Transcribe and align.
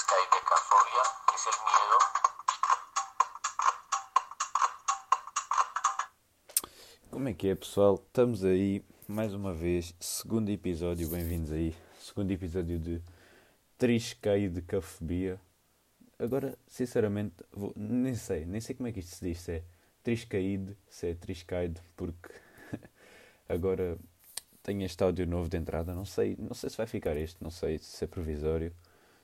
Triscaidecafobia, 0.00 1.02
que 1.28 1.34
es 1.36 1.46
el 1.46 1.56
miedo. 1.66 1.98
Como 7.10 7.28
é 7.28 7.34
que 7.34 7.48
é, 7.48 7.54
pessoal? 7.54 8.02
Estamos 8.06 8.42
aí 8.42 8.82
mais 9.06 9.34
uma 9.34 9.52
vez, 9.52 9.94
segundo 10.00 10.48
episódio, 10.48 11.06
bem-vindos 11.08 11.52
aí. 11.52 11.74
Segundo 12.00 12.30
episódio 12.30 12.78
de 12.78 13.02
Triscaidecafobia. 13.76 15.38
Agora, 16.18 16.56
sinceramente, 16.66 17.34
vou- 17.52 17.74
nem 17.76 18.14
sei, 18.14 18.46
nem 18.46 18.60
sei 18.62 18.74
como 18.74 18.88
é 18.88 18.92
que 18.92 19.00
isto 19.00 19.16
se 19.16 19.22
diz, 19.24 19.38
se 19.40 19.52
é 19.56 19.62
Triscaide, 20.02 20.76
se 20.88 21.08
é 21.10 21.14
Triscaide, 21.14 21.78
porque 21.94 22.30
agora 23.46 23.98
tenho 24.62 24.82
este 24.82 25.02
áudio 25.04 25.26
novo 25.26 25.50
de 25.50 25.58
entrada, 25.58 25.94
não 25.94 26.06
sei, 26.06 26.36
não 26.38 26.54
sei 26.54 26.70
se 26.70 26.76
vai 26.78 26.86
ficar 26.86 27.18
este, 27.18 27.42
não 27.44 27.50
sei 27.50 27.78
se 27.78 28.02
é 28.02 28.06
provisório. 28.06 28.72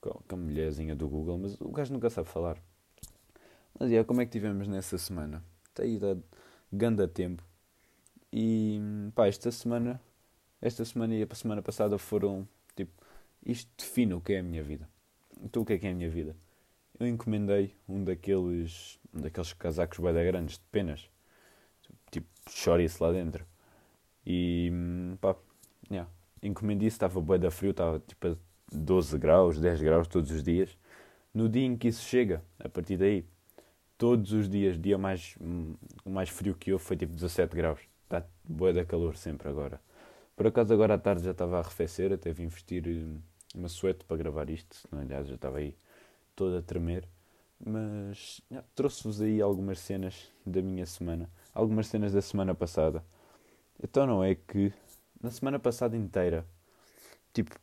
com 0.00 0.22
a 0.28 0.36
mulherzinha 0.36 0.94
do 0.94 1.08
Google, 1.08 1.38
mas 1.38 1.60
o 1.60 1.70
gajo 1.70 1.92
nunca 1.92 2.10
sabe 2.10 2.28
falar. 2.28 2.58
Mas 3.78 3.90
é, 3.92 4.02
como 4.04 4.20
é 4.20 4.26
que 4.26 4.32
tivemos 4.32 4.66
nessa 4.68 4.98
semana? 4.98 5.42
Está 5.68 5.84
aí 5.84 5.98
dado 5.98 6.22
ganda 6.72 7.08
tempo. 7.08 7.42
E 8.32 8.78
pá, 9.14 9.26
esta 9.26 9.50
semana, 9.50 10.00
esta 10.60 10.84
semana 10.84 11.14
e 11.14 11.22
a 11.22 11.34
semana 11.34 11.62
passada 11.62 11.98
foram 11.98 12.48
tipo, 12.76 12.92
isto 13.44 13.70
define 13.76 14.14
o 14.14 14.20
que 14.20 14.34
é 14.34 14.38
a 14.40 14.42
minha 14.42 14.62
vida. 14.62 14.88
Então 15.42 15.62
o 15.62 15.64
que 15.64 15.74
é 15.74 15.78
que 15.78 15.86
é 15.86 15.90
a 15.90 15.94
minha 15.94 16.10
vida? 16.10 16.36
Eu 17.00 17.08
encomendei 17.08 17.74
um 17.88 18.04
daqueles, 18.04 19.00
um 19.12 19.22
daqueles 19.22 19.52
casacos 19.54 19.98
da 19.98 20.22
grandes 20.22 20.58
de 20.58 20.64
penas 20.70 21.10
tipo, 22.10 22.26
chore-se 22.48 23.02
lá 23.02 23.12
dentro. 23.12 23.44
E 24.26 24.70
pá, 25.20 25.36
yeah. 25.90 26.10
encomendei 26.42 26.88
isso, 26.88 26.96
estava 26.96 27.20
bué 27.20 27.38
da 27.38 27.50
frio, 27.50 27.70
estava 27.70 28.00
tipo 28.00 28.28
a 28.28 28.36
12 28.72 29.18
graus, 29.18 29.58
10 29.58 29.80
graus 29.82 30.08
todos 30.08 30.30
os 30.30 30.42
dias. 30.42 30.76
No 31.32 31.48
dia 31.48 31.64
em 31.64 31.76
que 31.76 31.88
isso 31.88 32.02
chega, 32.02 32.42
a 32.58 32.68
partir 32.68 32.96
daí, 32.96 33.24
todos 33.96 34.32
os 34.32 34.48
dias, 34.48 34.78
dia 34.80 34.98
mais, 34.98 35.36
hum, 35.40 35.74
o 36.04 36.10
mais 36.10 36.28
frio 36.28 36.54
que 36.54 36.72
houve 36.72 36.84
foi 36.84 36.96
tipo 36.96 37.14
17 37.14 37.56
graus. 37.56 37.80
Está 38.04 38.26
bué 38.44 38.72
da 38.72 38.84
calor 38.84 39.16
sempre 39.16 39.48
agora. 39.48 39.80
Por 40.36 40.46
acaso 40.46 40.72
agora 40.72 40.94
à 40.94 40.98
tarde 40.98 41.24
já 41.24 41.32
estava 41.32 41.56
a 41.58 41.60
arrefecer, 41.60 42.12
até 42.12 42.32
vim 42.32 42.48
vestir 42.48 42.86
hum, 42.86 43.20
uma 43.54 43.68
suéte 43.68 44.04
para 44.04 44.16
gravar 44.16 44.50
isto, 44.50 44.76
senão 44.76 45.02
aliás 45.02 45.28
já 45.28 45.34
estava 45.34 45.58
aí 45.58 45.74
todo 46.34 46.56
a 46.56 46.62
tremer. 46.62 47.08
Mas 47.64 48.40
trouxe-vos 48.74 49.20
aí 49.20 49.40
algumas 49.40 49.78
cenas 49.78 50.32
da 50.46 50.62
minha 50.62 50.86
semana, 50.86 51.30
algumas 51.54 51.86
cenas 51.86 52.12
da 52.12 52.22
semana 52.22 52.54
passada. 52.54 53.04
Então 53.82 54.06
não 54.06 54.24
é 54.24 54.34
que 54.34 54.72
na 55.22 55.30
semana 55.30 55.58
passada 55.58 55.96
inteira, 55.96 56.46
tipo 57.34 57.54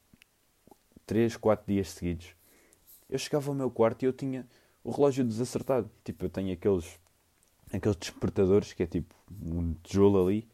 3, 1.05 1.35
4 1.37 1.65
dias 1.65 1.89
seguidos, 1.89 2.35
eu 3.09 3.17
chegava 3.17 3.49
ao 3.49 3.55
meu 3.55 3.71
quarto 3.71 4.03
e 4.03 4.05
eu 4.05 4.13
tinha 4.13 4.47
o 4.83 4.91
relógio 4.91 5.23
desacertado. 5.23 5.89
Tipo, 6.03 6.25
eu 6.25 6.29
tenho 6.29 6.53
aqueles 6.53 6.99
aqueles 7.71 7.97
despertadores 7.97 8.73
que 8.73 8.83
é 8.83 8.87
tipo 8.87 9.13
um 9.29 9.73
tijolo 9.83 10.25
ali, 10.25 10.47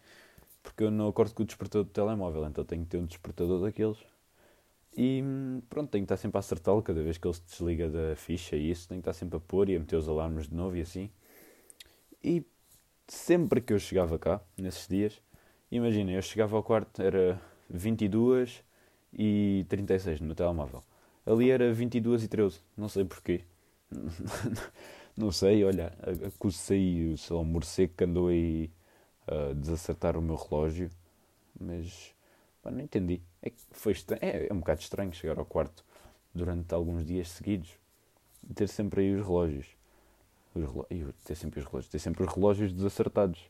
porque 0.62 0.84
eu 0.84 0.91
não 0.91 1.07
acordo 1.07 1.34
com 1.34 1.44
o 1.44 1.46
despertador 1.46 1.84
do 1.84 1.91
telemóvel, 1.91 2.46
então 2.46 2.63
tenho 2.63 2.84
que 2.84 2.90
ter 2.90 2.97
um 2.97 3.06
despertador 3.06 3.62
daqueles. 3.62 3.97
E 4.95 5.23
pronto, 5.69 5.89
tenho 5.89 6.03
que 6.03 6.13
estar 6.13 6.17
sempre 6.17 6.37
a 6.37 6.39
acertá-lo 6.39 6.81
cada 6.83 7.01
vez 7.01 7.17
que 7.17 7.27
ele 7.27 7.33
se 7.33 7.41
desliga 7.41 7.89
da 7.89 8.15
ficha 8.15 8.55
e 8.55 8.69
isso, 8.69 8.87
tenho 8.87 9.01
que 9.01 9.09
estar 9.09 9.17
sempre 9.17 9.37
a 9.37 9.39
pôr 9.39 9.69
e 9.69 9.75
a 9.75 9.79
meter 9.79 9.95
os 9.95 10.07
alarmes 10.07 10.47
de 10.47 10.55
novo 10.55 10.77
e 10.77 10.81
assim. 10.81 11.09
E 12.23 12.45
sempre 13.07 13.61
que 13.61 13.73
eu 13.73 13.79
chegava 13.79 14.17
cá, 14.19 14.41
nesses 14.57 14.87
dias, 14.87 15.21
imaginem, 15.71 16.15
eu 16.15 16.21
chegava 16.21 16.55
ao 16.55 16.63
quarto, 16.63 17.01
era 17.01 17.41
22 17.69 18.63
e 19.13 19.65
36 19.69 20.19
no 20.21 20.27
meu 20.27 20.35
telemóvel. 20.35 20.83
Ali 21.25 21.49
era 21.49 21.73
22 21.73 22.23
e 22.23 22.27
13, 22.27 22.59
não 22.77 22.89
sei 22.89 23.05
porquê. 23.05 23.41
não 25.17 25.31
sei, 25.31 25.63
olha, 25.63 25.93
acuso-se 26.27 26.73
aí, 26.73 27.17
sei 27.17 27.35
lá, 27.35 27.41
um 27.41 27.45
morcego 27.45 27.93
que 27.97 28.03
andou 28.03 28.27
aí 28.27 28.69
a 29.27 29.53
desacertar 29.53 30.17
o 30.17 30.21
meu 30.21 30.35
relógio, 30.35 30.89
mas 31.59 32.13
não 32.72 32.81
entendi. 32.81 33.22
É 33.41 33.50
que 33.50 33.62
foi. 33.72 33.94
É, 34.22 34.47
é 34.47 34.53
um 34.53 34.59
bocado 34.59 34.81
estranho 34.81 35.13
chegar 35.13 35.38
ao 35.38 35.46
quarto 35.46 35.84
durante 36.34 36.74
alguns 36.74 37.06
dias 37.06 37.29
seguidos 37.29 37.72
e 38.50 38.53
ter 38.53 38.68
sempre 38.68 39.01
aí 39.01 39.16
os 39.16 39.25
relógios. 39.25 39.68
Os 40.56 40.63
relo... 40.63 40.88
Ih, 40.90 41.13
ter 41.25 41.35
sempre 41.35 41.59
os 41.59 41.66
relógios, 41.66 41.91
ter 41.91 42.00
sempre 42.00 42.23
os 42.23 42.34
relógios 42.34 42.73
desacertados. 42.73 43.50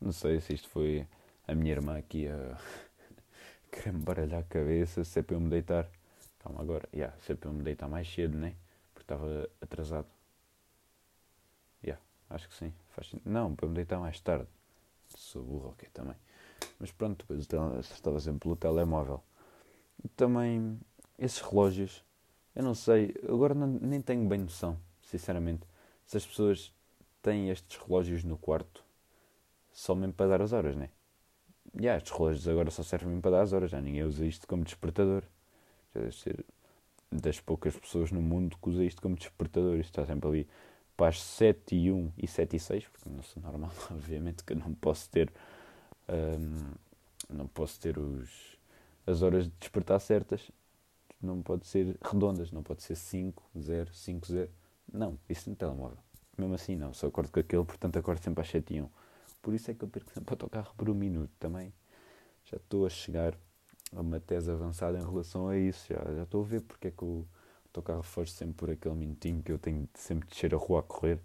Não 0.00 0.12
sei 0.12 0.40
se 0.40 0.52
isto 0.54 0.68
foi 0.68 1.06
a 1.46 1.54
minha 1.54 1.72
irmã 1.72 1.96
aqui 1.96 2.28
a 2.28 2.58
querer 3.70 3.92
me 3.92 4.00
baralhar 4.00 4.40
a 4.40 4.44
cabeça, 4.44 5.04
se 5.04 5.18
é 5.18 5.22
para 5.22 5.36
eu 5.36 5.40
me 5.40 5.48
deitar. 5.48 5.88
Calma 6.40 6.60
agora, 6.60 6.88
yeah, 6.92 7.16
se 7.20 7.32
é 7.32 7.34
para 7.36 7.48
eu 7.48 7.54
me 7.54 7.62
deitar 7.62 7.88
mais 7.88 8.12
cedo, 8.12 8.36
né? 8.36 8.54
Porque 8.92 9.04
estava 9.04 9.48
atrasado. 9.60 10.08
Yeah, 11.84 12.02
acho 12.30 12.48
que 12.48 12.54
sim. 12.54 12.72
Faz... 12.90 13.14
Não, 13.24 13.54
para 13.54 13.68
me 13.68 13.74
deitar 13.74 13.98
mais 14.00 14.20
tarde. 14.20 14.48
Sou 15.16 15.42
burro, 15.42 15.70
ok, 15.70 15.88
também. 15.92 16.16
Mas 16.82 16.90
pronto, 16.90 17.24
depois 17.24 17.46
estava 17.92 18.18
sempre 18.18 18.40
pelo 18.40 18.56
telemóvel. 18.56 19.22
Também, 20.16 20.80
esses 21.16 21.40
relógios, 21.40 22.02
eu 22.56 22.64
não 22.64 22.74
sei, 22.74 23.14
agora 23.22 23.54
não, 23.54 23.68
nem 23.68 24.00
tenho 24.02 24.28
bem 24.28 24.40
noção, 24.40 24.76
sinceramente, 25.00 25.62
se 26.04 26.16
as 26.16 26.26
pessoas 26.26 26.74
têm 27.22 27.50
estes 27.50 27.78
relógios 27.78 28.24
no 28.24 28.36
quarto 28.36 28.84
só 29.72 29.94
mesmo 29.94 30.12
para 30.12 30.30
dar 30.30 30.42
as 30.42 30.52
horas, 30.52 30.74
né? 30.74 30.90
E 31.72 31.82
yeah, 31.82 31.96
estes 31.98 32.12
relógios 32.18 32.48
agora 32.48 32.68
só 32.72 32.82
servem 32.82 33.10
mesmo 33.10 33.22
para 33.22 33.30
dar 33.30 33.42
as 33.42 33.52
horas, 33.52 33.70
já 33.70 33.80
ninguém 33.80 34.02
usa 34.02 34.26
isto 34.26 34.48
como 34.48 34.64
despertador. 34.64 35.22
Já 35.94 36.00
deve 36.00 36.16
ser 36.16 36.44
das 37.12 37.38
poucas 37.38 37.76
pessoas 37.76 38.10
no 38.10 38.20
mundo 38.20 38.58
que 38.60 38.68
usa 38.68 38.82
isto 38.82 39.00
como 39.00 39.14
despertador. 39.14 39.76
Isto 39.76 40.00
está 40.00 40.04
sempre 40.04 40.28
ali 40.28 40.48
para 40.96 41.10
as 41.10 41.22
7 41.22 41.76
e 41.76 41.92
1 41.92 42.12
e 42.18 42.26
7 42.26 42.56
e 42.56 42.58
6, 42.58 42.88
porque 42.88 43.08
não 43.08 43.22
sou 43.22 43.40
normal, 43.40 43.70
obviamente, 43.88 44.42
que 44.42 44.52
eu 44.52 44.56
não 44.56 44.74
posso 44.74 45.08
ter. 45.08 45.32
Um, 46.12 46.74
não 47.34 47.46
posso 47.46 47.80
ter 47.80 47.98
os, 47.98 48.58
as 49.06 49.22
horas 49.22 49.44
de 49.44 49.52
despertar 49.58 49.98
certas. 50.00 50.50
Não 51.20 51.40
pode 51.40 51.66
ser 51.66 51.96
redondas, 52.02 52.50
não 52.50 52.62
pode 52.62 52.82
ser 52.82 52.96
5, 52.96 53.42
0, 53.58 53.94
5, 53.94 54.26
0. 54.26 54.50
Não, 54.92 55.18
isso 55.28 55.48
no 55.48 55.56
telemóvel. 55.56 55.98
Mesmo 56.36 56.54
assim 56.54 56.76
não, 56.76 56.92
só 56.92 57.06
acordo 57.06 57.30
com 57.30 57.40
aquele, 57.40 57.64
portanto 57.64 57.96
acordo 57.98 58.22
sempre 58.22 58.42
às 58.42 58.48
7 58.48 58.74
e 58.74 58.82
1. 58.82 58.88
Por 59.40 59.54
isso 59.54 59.70
é 59.70 59.74
que 59.74 59.82
eu 59.84 59.88
perco 59.88 60.12
sempre 60.12 60.32
autocarro 60.32 60.74
por 60.76 60.90
um 60.90 60.94
minuto 60.94 61.32
também. 61.38 61.72
Já 62.44 62.56
estou 62.56 62.86
a 62.86 62.90
chegar 62.90 63.34
uma 63.92 64.18
tese 64.20 64.50
avançada 64.50 64.98
em 64.98 65.04
relação 65.04 65.48
a 65.48 65.56
isso. 65.56 65.86
Já, 65.92 66.02
já 66.14 66.22
estou 66.22 66.42
a 66.42 66.46
ver 66.46 66.62
porque 66.62 66.88
é 66.88 66.90
que 66.90 67.04
o 67.04 67.26
autocarro 67.66 68.02
foge 68.02 68.32
sempre 68.32 68.54
por 68.54 68.70
aquele 68.70 68.94
minutinho 68.94 69.42
que 69.42 69.52
eu 69.52 69.58
tenho 69.58 69.88
de 69.92 70.00
sempre 70.00 70.28
descer 70.28 70.54
a 70.54 70.58
rua 70.58 70.80
a 70.80 70.82
correr. 70.82 71.20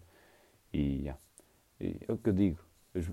E, 0.72 1.00
yeah. 1.00 1.20
e 1.80 1.98
é 2.06 2.12
o 2.12 2.18
que 2.18 2.28
eu 2.28 2.32
digo. 2.34 2.67
As, 2.94 3.04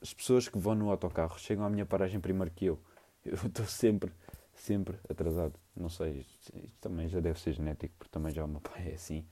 as 0.00 0.14
pessoas 0.14 0.48
que 0.48 0.58
vão 0.58 0.74
no 0.74 0.90
autocarro 0.90 1.38
chegam 1.38 1.64
à 1.64 1.70
minha 1.70 1.86
paragem 1.86 2.20
primeiro 2.20 2.50
que 2.50 2.66
eu. 2.66 2.78
Eu 3.24 3.34
estou 3.46 3.66
sempre, 3.66 4.12
sempre 4.54 4.98
atrasado. 5.08 5.54
Não 5.76 5.88
sei, 5.88 6.20
isto 6.20 6.52
também 6.80 7.08
já 7.08 7.20
deve 7.20 7.38
ser 7.38 7.52
genético, 7.52 7.94
porque 7.98 8.10
também 8.10 8.32
já 8.32 8.44
o 8.44 8.48
meu 8.48 8.60
pai 8.62 8.90
é 8.90 8.94
assim. 8.94 9.24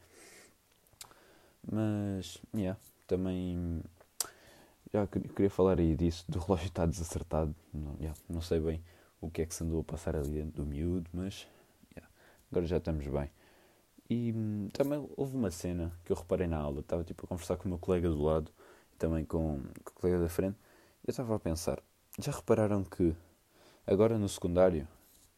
Mas, 1.70 2.38
yeah, 2.54 2.78
também 3.06 3.82
já 4.92 5.06
queria 5.06 5.50
falar 5.50 5.78
aí 5.78 5.94
disso, 5.94 6.24
do 6.28 6.38
relógio 6.38 6.66
estar 6.66 6.86
desacertado. 6.86 7.54
Não, 7.72 7.96
yeah, 7.98 8.18
não 8.28 8.40
sei 8.40 8.60
bem 8.60 8.82
o 9.20 9.30
que 9.30 9.42
é 9.42 9.46
que 9.46 9.54
se 9.54 9.64
andou 9.64 9.80
a 9.80 9.84
passar 9.84 10.16
ali 10.16 10.30
dentro 10.30 10.62
do 10.62 10.66
miúdo, 10.66 11.10
mas 11.12 11.46
yeah, 11.94 12.10
agora 12.50 12.66
já 12.66 12.78
estamos 12.78 13.06
bem. 13.06 13.30
E 14.08 14.32
hum, 14.32 14.68
também 14.72 15.06
houve 15.16 15.36
uma 15.36 15.50
cena 15.50 15.92
que 16.04 16.12
eu 16.12 16.16
reparei 16.16 16.46
na 16.46 16.56
aula, 16.56 16.80
estava 16.80 17.04
tipo 17.04 17.26
a 17.26 17.28
conversar 17.28 17.56
com 17.56 17.66
o 17.66 17.68
meu 17.68 17.78
colega 17.78 18.08
do 18.08 18.22
lado 18.22 18.50
também 18.98 19.24
com, 19.24 19.62
com 19.84 19.90
o 19.90 19.94
colega 19.94 20.20
da 20.20 20.28
frente. 20.28 20.56
Eu 21.06 21.10
estava 21.10 21.34
a 21.36 21.38
pensar, 21.38 21.82
já 22.18 22.32
repararam 22.32 22.84
que 22.84 23.14
agora 23.86 24.18
no 24.18 24.28
secundário 24.28 24.86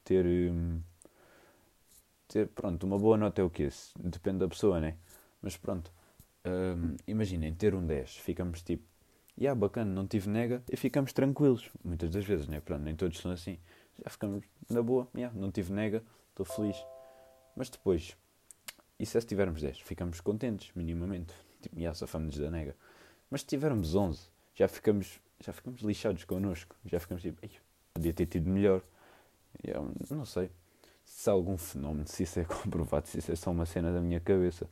ter, 0.05 0.25
hum, 0.27 0.81
ter 2.27 2.49
pronto, 2.49 2.85
uma 2.85 2.99
boa 2.99 3.17
nota 3.17 3.41
é 3.41 3.45
o 3.45 3.51
que 3.51 3.69
Depende 3.99 4.39
da 4.39 4.49
pessoa, 4.49 4.81
né? 4.81 4.97
Mas 5.43 5.57
pronto, 5.57 5.93
hum, 6.45 6.97
imaginem, 7.07 7.55
ter 7.55 7.75
um 7.75 7.87
10, 7.87 8.17
ficamos 8.17 8.63
tipo 8.63 8.91
e 9.41 9.45
yeah, 9.45 9.59
bacana, 9.59 9.91
não 9.91 10.07
tive 10.07 10.29
nega 10.29 10.63
e 10.71 10.77
ficamos 10.77 11.15
tranquilos. 11.15 11.71
Muitas 11.83 12.11
das 12.11 12.27
vezes, 12.27 12.47
né? 12.47 12.61
Pronto, 12.61 12.83
nem 12.83 12.95
todos 12.95 13.19
são 13.19 13.31
assim. 13.31 13.59
Já 14.05 14.11
ficamos 14.11 14.45
na 14.69 14.83
boa, 14.83 15.09
yeah, 15.15 15.35
não 15.39 15.51
tive 15.51 15.73
nega, 15.73 16.05
estou 16.29 16.45
feliz. 16.45 16.77
Mas 17.57 17.71
depois, 17.71 18.15
e 18.99 19.07
se 19.07 19.19
tivermos 19.23 19.63
10? 19.63 19.81
Ficamos 19.81 20.21
contentes, 20.21 20.71
minimamente. 20.75 21.33
Tipo, 21.63 21.77
yeah, 21.77 21.95
safamos 21.95 22.37
da 22.37 22.51
nega. 22.51 22.77
Mas 23.31 23.43
se 23.43 23.47
tivermos 23.47 23.95
11, 23.95 24.21
já 24.55 24.67
ficamos, 24.69 25.21
já 25.41 25.53
ficamos 25.53 25.83
lixados 25.83 26.25
connosco. 26.25 26.75
Já 26.85 26.99
ficamos 26.99 27.23
tipo, 27.23 27.41
podia 27.95 28.13
ter 28.13 28.27
tido 28.27 28.49
melhor. 28.51 28.83
Yeah, 29.65 29.87
não 30.11 30.25
sei 30.25 30.51
se 31.11 31.29
há 31.29 31.33
algum 31.33 31.59
fenómeno, 31.59 32.07
se 32.07 32.23
isso 32.23 32.39
é 32.39 32.45
comprovado, 32.47 33.09
se 33.09 33.19
isso 33.19 33.33
é 33.33 33.37
só 33.37 33.51
uma 33.51 33.67
cena 33.67 33.93
da 33.93 34.01
minha 34.01 34.21
cabeça. 34.21 34.69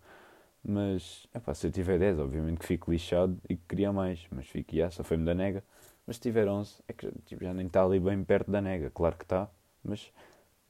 Mas, 0.65 1.27
epá, 1.35 1.55
se 1.55 1.67
eu 1.67 1.71
tiver 1.71 1.99
10, 1.99 2.19
obviamente 2.19 2.59
que 2.59 2.67
fico 2.67 2.91
lixado 2.91 3.37
e 3.49 3.57
que 3.57 3.63
queria 3.69 3.93
mais. 3.93 4.27
Mas 4.31 4.47
fico, 4.47 4.75
já, 4.75 4.91
só 4.91 5.03
foi-me 5.05 5.25
da 5.25 5.35
nega. 5.35 5.63
Mas 6.07 6.17
se 6.17 6.23
tiver 6.23 6.49
11, 6.49 6.75
é 6.89 6.93
que 6.93 7.11
tipo, 7.27 7.45
já 7.45 7.53
nem 7.53 7.67
está 7.67 7.85
ali 7.85 8.01
bem 8.01 8.23
perto 8.25 8.51
da 8.51 8.61
nega. 8.61 8.91
Claro 8.91 9.17
que 9.17 9.25
está, 9.25 9.49
mas 9.85 10.13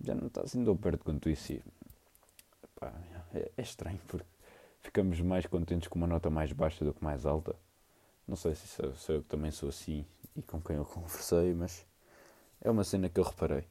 já 0.01 0.15
não 0.15 0.27
está 0.29 0.43
assim 0.43 0.65
tão 0.65 0.77
perto 0.77 1.05
quanto 1.05 1.29
isso. 1.29 1.53
E, 1.53 1.63
epá, 2.65 2.93
é, 3.35 3.51
é, 3.57 3.63
estranho 3.63 4.01
porque 4.07 4.27
ficamos 4.81 5.21
mais 5.21 5.47
contentes 5.47 5.89
com 5.89 5.99
uma 5.99 6.07
nota 6.07 6.31
mais 6.31 6.53
baixa 6.53 6.85
do 6.85 6.95
que 6.95 7.03
mais 7.05 7.27
alta. 7.27 7.55
Não 8.29 8.37
sei 8.37 8.55
se 8.55 8.69
sou, 8.69 8.95
sou 8.95 9.15
eu 9.17 9.23
que 9.23 9.29
também 9.29 9.51
sou 9.51 9.71
assim 9.71 10.05
e 10.37 10.43
com 10.43 10.61
quem 10.61 10.77
eu 10.77 10.85
conversei, 10.87 11.55
mas 11.55 11.87
é 12.61 12.71
uma 12.71 12.85
cena 12.85 13.09
que 13.09 13.19
eu 13.19 13.25
reparei. 13.25 13.65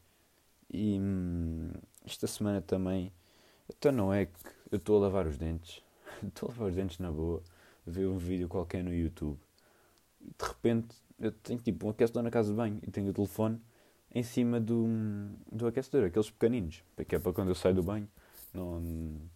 E 0.69 0.99
hum, 0.99 1.71
esta 2.05 2.27
semana 2.27 2.61
também. 2.61 3.13
Então 3.69 3.91
não 3.91 4.13
é 4.13 4.25
que 4.25 4.33
eu 4.71 4.77
estou 4.77 4.97
a 4.97 5.01
lavar 5.01 5.27
os 5.27 5.37
dentes 5.37 5.83
estou 6.25 6.49
a 6.49 6.51
lavar 6.51 6.69
os 6.69 6.75
dentes 6.75 6.99
na 6.99 7.11
boa, 7.11 7.41
ver 7.85 8.07
um 8.07 8.17
vídeo 8.17 8.47
qualquer 8.47 8.83
no 8.83 8.93
YouTube. 8.93 9.37
De 10.19 10.45
repente, 10.45 10.95
eu 11.19 11.31
tenho 11.31 11.59
tipo 11.59 11.87
um 11.87 11.89
aquecedor 11.89 12.23
na 12.23 12.31
casa 12.31 12.49
de 12.49 12.55
banho 12.55 12.79
e 12.85 12.91
tenho 12.91 13.09
o 13.09 13.13
telefone 13.13 13.61
em 14.13 14.23
cima 14.23 14.59
do, 14.59 14.87
do 15.51 15.67
aquecedor, 15.67 16.05
aqueles 16.05 16.29
pequeninos, 16.29 16.83
que 17.07 17.15
é 17.15 17.19
para 17.19 17.33
quando 17.33 17.49
eu 17.49 17.55
saio 17.55 17.75
do 17.75 17.83
banho, 17.83 18.07
não, 18.53 18.81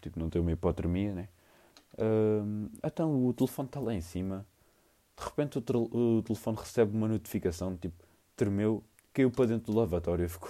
tipo, 0.02 0.20
não 0.20 0.30
ter 0.30 0.40
uma 0.40 0.52
hipotermia, 0.52 1.14
né? 1.14 1.28
Uh, 1.94 2.70
então 2.84 3.26
o 3.26 3.34
telefone 3.34 3.68
está 3.68 3.80
lá 3.80 3.94
em 3.94 4.02
cima, 4.02 4.46
de 5.22 5.26
repente 5.26 5.60
o, 5.60 6.18
o, 6.18 6.24
telefone 6.24 6.58
recebe 6.58 6.98
uma 6.98 7.08
notificação, 7.08 7.78
tipo, 7.78 8.04
tremeu, 8.36 8.84
caiu 9.14 9.30
para 9.30 9.46
dentro 9.46 9.72
do 9.72 9.78
lavatório, 9.78 10.28
ficou 10.30 10.50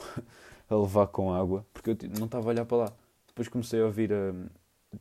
a 0.70 0.76
levar 0.76 1.08
com 1.08 1.34
água, 1.34 1.66
porque 1.74 1.90
eu 1.90 1.96
tipo, 1.96 2.18
não 2.18 2.26
estava 2.26 2.46
a 2.46 2.50
olhar 2.50 2.66
para 2.66 2.78
lá. 2.78 2.94
Depois 3.28 3.50
comecei 3.50 3.82
a 3.82 3.86
ouvir, 3.86 4.12
uh, 4.12 4.50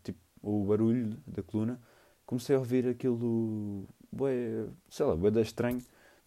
tipo, 0.02 0.18
o 0.42 0.64
barulho 0.64 1.16
da 1.26 1.42
coluna, 1.42 1.80
comecei 2.26 2.56
a 2.56 2.58
ouvir 2.58 2.88
aquilo, 2.88 3.86
bué, 4.10 4.66
sei 4.88 5.06
lá, 5.06 5.14
bué 5.14 5.30
da 5.30 5.40
estranho. 5.40 5.80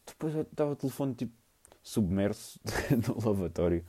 Depois 0.06 0.34
estava 0.36 0.72
o 0.72 0.75
telefone 0.75 1.13
tipo 1.13 1.34
submerso 1.81 2.60
no 3.07 3.25
lavatório. 3.25 3.84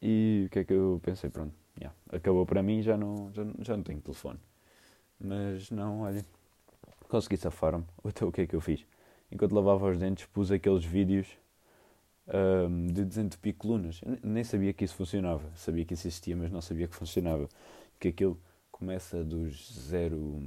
E 0.00 0.44
o 0.46 0.50
que 0.50 0.60
é 0.60 0.64
que 0.64 0.72
eu 0.72 1.00
pensei? 1.02 1.30
Pronto, 1.30 1.54
yeah, 1.78 1.94
acabou 2.10 2.46
para 2.46 2.62
mim, 2.62 2.82
já 2.82 2.96
não, 2.96 3.30
já, 3.32 3.44
já 3.60 3.76
não 3.76 3.82
tenho 3.84 4.00
telefone. 4.00 4.38
Mas 5.18 5.70
não, 5.70 6.00
olha, 6.02 6.24
consegui 7.14 7.36
safar-me. 7.36 7.84
Então 8.04 8.28
o 8.28 8.32
que 8.32 8.40
é 8.40 8.46
que 8.46 8.56
eu 8.56 8.60
fiz? 8.60 8.84
Enquanto 9.30 9.54
lavava 9.54 9.88
os 9.90 9.98
dentes, 9.98 10.26
pus 10.26 10.50
aqueles 10.50 10.84
vídeos 10.84 11.26
um, 12.68 12.86
de 12.88 13.04
desentupir 13.04 13.54
colunas. 13.54 14.00
Eu 14.04 14.18
nem 14.22 14.42
sabia 14.42 14.72
que 14.72 14.84
isso 14.84 14.94
funcionava. 14.96 15.42
Sabia 15.54 15.84
que 15.84 15.94
isso 15.94 16.08
existia, 16.08 16.36
mas 16.36 16.50
não 16.50 16.60
sabia 16.60 16.88
que 16.88 16.94
funcionava. 16.94 17.48
Que 18.00 18.08
aquilo 18.08 18.38
começa 18.70 19.22
dos 19.22 19.72
zero, 19.88 20.42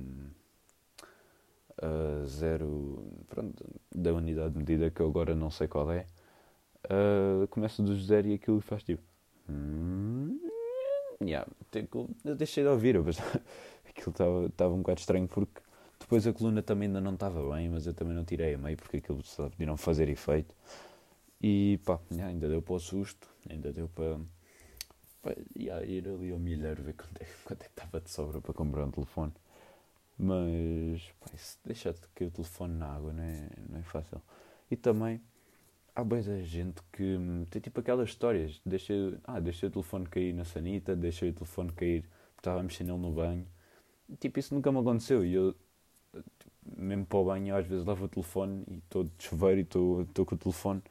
uh, 1.82 2.26
zero 2.26 3.04
pronto, 3.28 3.66
da 3.94 4.14
unidade 4.14 4.54
de 4.54 4.60
medida 4.60 4.92
que 4.92 5.02
eu 5.02 5.08
agora 5.08 5.36
não 5.36 5.50
sei 5.50 5.68
qual 5.68 5.92
é. 5.92 6.06
Uh, 6.86 7.48
começa 7.48 7.82
dos 7.82 8.06
zero 8.06 8.28
e 8.28 8.34
aquilo 8.34 8.62
faz 8.62 8.84
tipo. 8.84 9.02
Hum, 9.50 10.40
yeah, 11.22 11.48
eu 12.26 12.36
deixei 12.36 12.64
de 12.64 12.70
ouvir, 12.70 13.02
mas 13.02 13.18
aquilo 13.90 14.46
estava 14.48 14.74
um 14.74 14.80
bocado 14.80 15.00
estranho 15.00 15.28
porque 15.28 15.62
depois 16.08 16.26
a 16.26 16.32
coluna 16.32 16.64
também 16.64 16.88
ainda 16.88 17.02
não 17.02 17.16
estava 17.16 17.54
bem, 17.54 17.68
mas 17.68 17.86
eu 17.86 17.94
também 17.94 18.16
não 18.16 18.24
tirei 18.24 18.54
a 18.54 18.58
meio 18.58 18.78
porque 18.78 18.96
aquilo 18.96 19.22
podia 19.36 19.68
não 19.68 19.76
fazer 19.76 20.08
efeito. 20.08 20.56
E 21.42 21.82
pá, 21.86 22.00
ainda 22.24 22.48
deu 22.48 22.62
para 22.62 22.76
o 22.76 22.80
susto, 22.80 23.28
ainda 23.50 23.74
deu 23.74 23.90
para 23.90 24.18
ia 25.54 25.84
ir 25.86 26.08
ali 26.08 26.32
ao 26.32 26.40
milheiro 26.40 26.82
ver 26.82 26.94
quanto 26.94 27.22
é, 27.22 27.26
quanto 27.44 27.62
é 27.62 27.66
que 27.66 27.72
estava 27.72 28.00
de 28.00 28.10
sobra 28.10 28.40
para 28.40 28.54
comprar 28.54 28.86
um 28.86 28.92
telefone. 28.92 29.34
Mas 30.18 31.02
pá, 31.20 31.28
deixar 31.66 31.92
de 31.92 32.00
cair 32.16 32.28
o 32.28 32.32
telefone 32.32 32.76
na 32.76 32.88
água 32.88 33.12
não 33.12 33.24
é, 33.24 33.50
não 33.70 33.78
é 33.78 33.84
fácil. 33.84 34.22
E 34.72 34.78
também 34.78 35.22
há 35.94 36.06
bem 36.06 36.22
gente 36.46 36.82
que 36.94 37.18
tem 37.50 37.62
tipo 37.62 37.82
aquelas 37.82 38.08
histórias. 38.08 38.62
Deixei, 38.66 39.18
ah, 39.26 39.42
deixei 39.42 39.68
o 39.68 39.72
telefone 39.74 40.06
cair 40.08 40.34
na 40.34 40.46
sanita, 40.46 40.96
deixei 40.96 41.32
o 41.32 41.34
telefone 41.34 41.74
cair 41.74 42.04
porque 42.36 42.40
estava 42.40 42.64
mexer 42.64 42.86
nele 42.86 42.98
no 43.00 43.12
banho. 43.12 43.46
Tipo, 44.22 44.40
isso 44.40 44.56
nunca 44.56 44.72
me 44.72 44.80
aconteceu. 44.80 45.26
E 45.26 45.34
eu, 45.34 45.54
mesmo 46.76 47.06
para 47.06 47.18
o 47.18 47.26
banho, 47.26 47.56
às 47.56 47.66
vezes 47.66 47.86
levo 47.86 48.06
o 48.06 48.08
telefone 48.08 48.64
e 48.68 48.78
estou 48.78 49.04
de 49.04 49.12
chuveiro 49.20 49.60
e 49.60 49.64
estou 49.64 50.26
com 50.26 50.36
o 50.36 50.38
telefone 50.38 50.82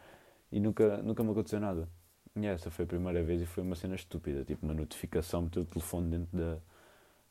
e 0.51 0.61
nunca, 0.61 1.03
nunca 1.03 1.23
me 1.23 1.31
aconteceu 1.31 1.61
nada. 1.61 1.89
E 2.35 2.47
essa 2.47 2.71
foi 2.71 2.85
a 2.85 2.89
primeira 2.89 3.23
vez 3.23 3.41
e 3.41 3.47
foi 3.47 3.63
uma 3.63 3.75
cena 3.75 3.95
estúpida, 3.95 4.45
tipo 4.45 4.65
uma 4.65 4.75
notificação, 4.75 5.43
meteu 5.43 5.63
o 5.63 5.67
telefone 5.67 6.11
dentro, 6.11 6.39
da, 6.39 6.59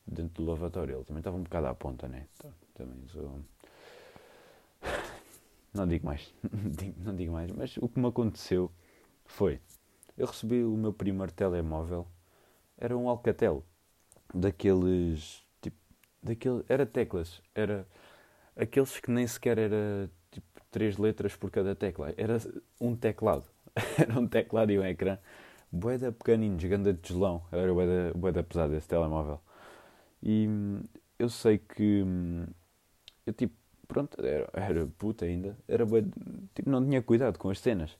dentro 0.05 0.43
do 0.43 0.49
lavatório. 0.49 0.95
Ele 0.95 1.03
também 1.05 1.19
estava 1.19 1.37
um 1.37 1.43
bocado 1.43 1.67
à 1.67 1.75
ponta, 1.75 2.07
né? 2.07 2.27
Então, 2.35 2.51
também 2.73 2.97
sou. 3.07 3.39
Não 5.73 5.87
digo 5.87 6.05
mais, 6.05 6.33
não 6.97 7.15
digo 7.15 7.33
mais, 7.33 7.51
mas 7.51 7.77
o 7.77 7.87
que 7.87 7.99
me 7.99 8.07
aconteceu 8.07 8.71
foi: 9.25 9.59
eu 10.17 10.25
recebi 10.25 10.63
o 10.63 10.75
meu 10.75 10.93
primeiro 10.93 11.31
telemóvel, 11.31 12.07
era 12.77 12.97
um 12.97 13.09
Alcatel, 13.09 13.63
daqueles. 14.33 15.43
Tipo, 15.61 15.77
daquele, 16.23 16.63
era 16.69 16.85
teclas, 16.85 17.41
era 17.53 17.85
aqueles 18.55 18.99
que 18.99 19.11
nem 19.11 19.27
sequer 19.27 19.57
era 19.57 20.09
tipo 20.31 20.45
três 20.71 20.97
letras 20.97 21.35
por 21.35 21.51
cada 21.51 21.75
tecla, 21.75 22.13
era 22.17 22.37
um 22.79 22.95
teclado 22.95 23.45
era 23.97 24.19
um 24.19 24.27
teclado 24.27 24.71
e 24.71 24.79
um 24.79 24.85
ecrã. 24.85 25.17
Boeda 25.71 26.11
pequeninos, 26.11 26.63
ganda 26.63 26.93
de 26.93 27.07
gelão. 27.07 27.43
Era 27.51 27.73
boeda, 27.73 28.13
boeda 28.15 28.43
pesado 28.43 28.75
esse 28.75 28.87
telemóvel. 28.87 29.39
E 30.23 30.47
hum, 30.47 30.81
eu 31.19 31.29
sei 31.29 31.57
que 31.57 32.03
hum, 32.03 32.45
eu 33.25 33.33
tipo, 33.33 33.53
pronto, 33.87 34.23
era, 34.25 34.49
era 34.53 34.87
puta 34.97 35.25
ainda. 35.25 35.57
Era 35.67 35.85
boeda, 35.85 36.09
tipo, 36.53 36.69
não 36.69 36.83
tinha 36.83 37.01
cuidado 37.01 37.37
com 37.37 37.49
as 37.49 37.59
cenas. 37.59 37.97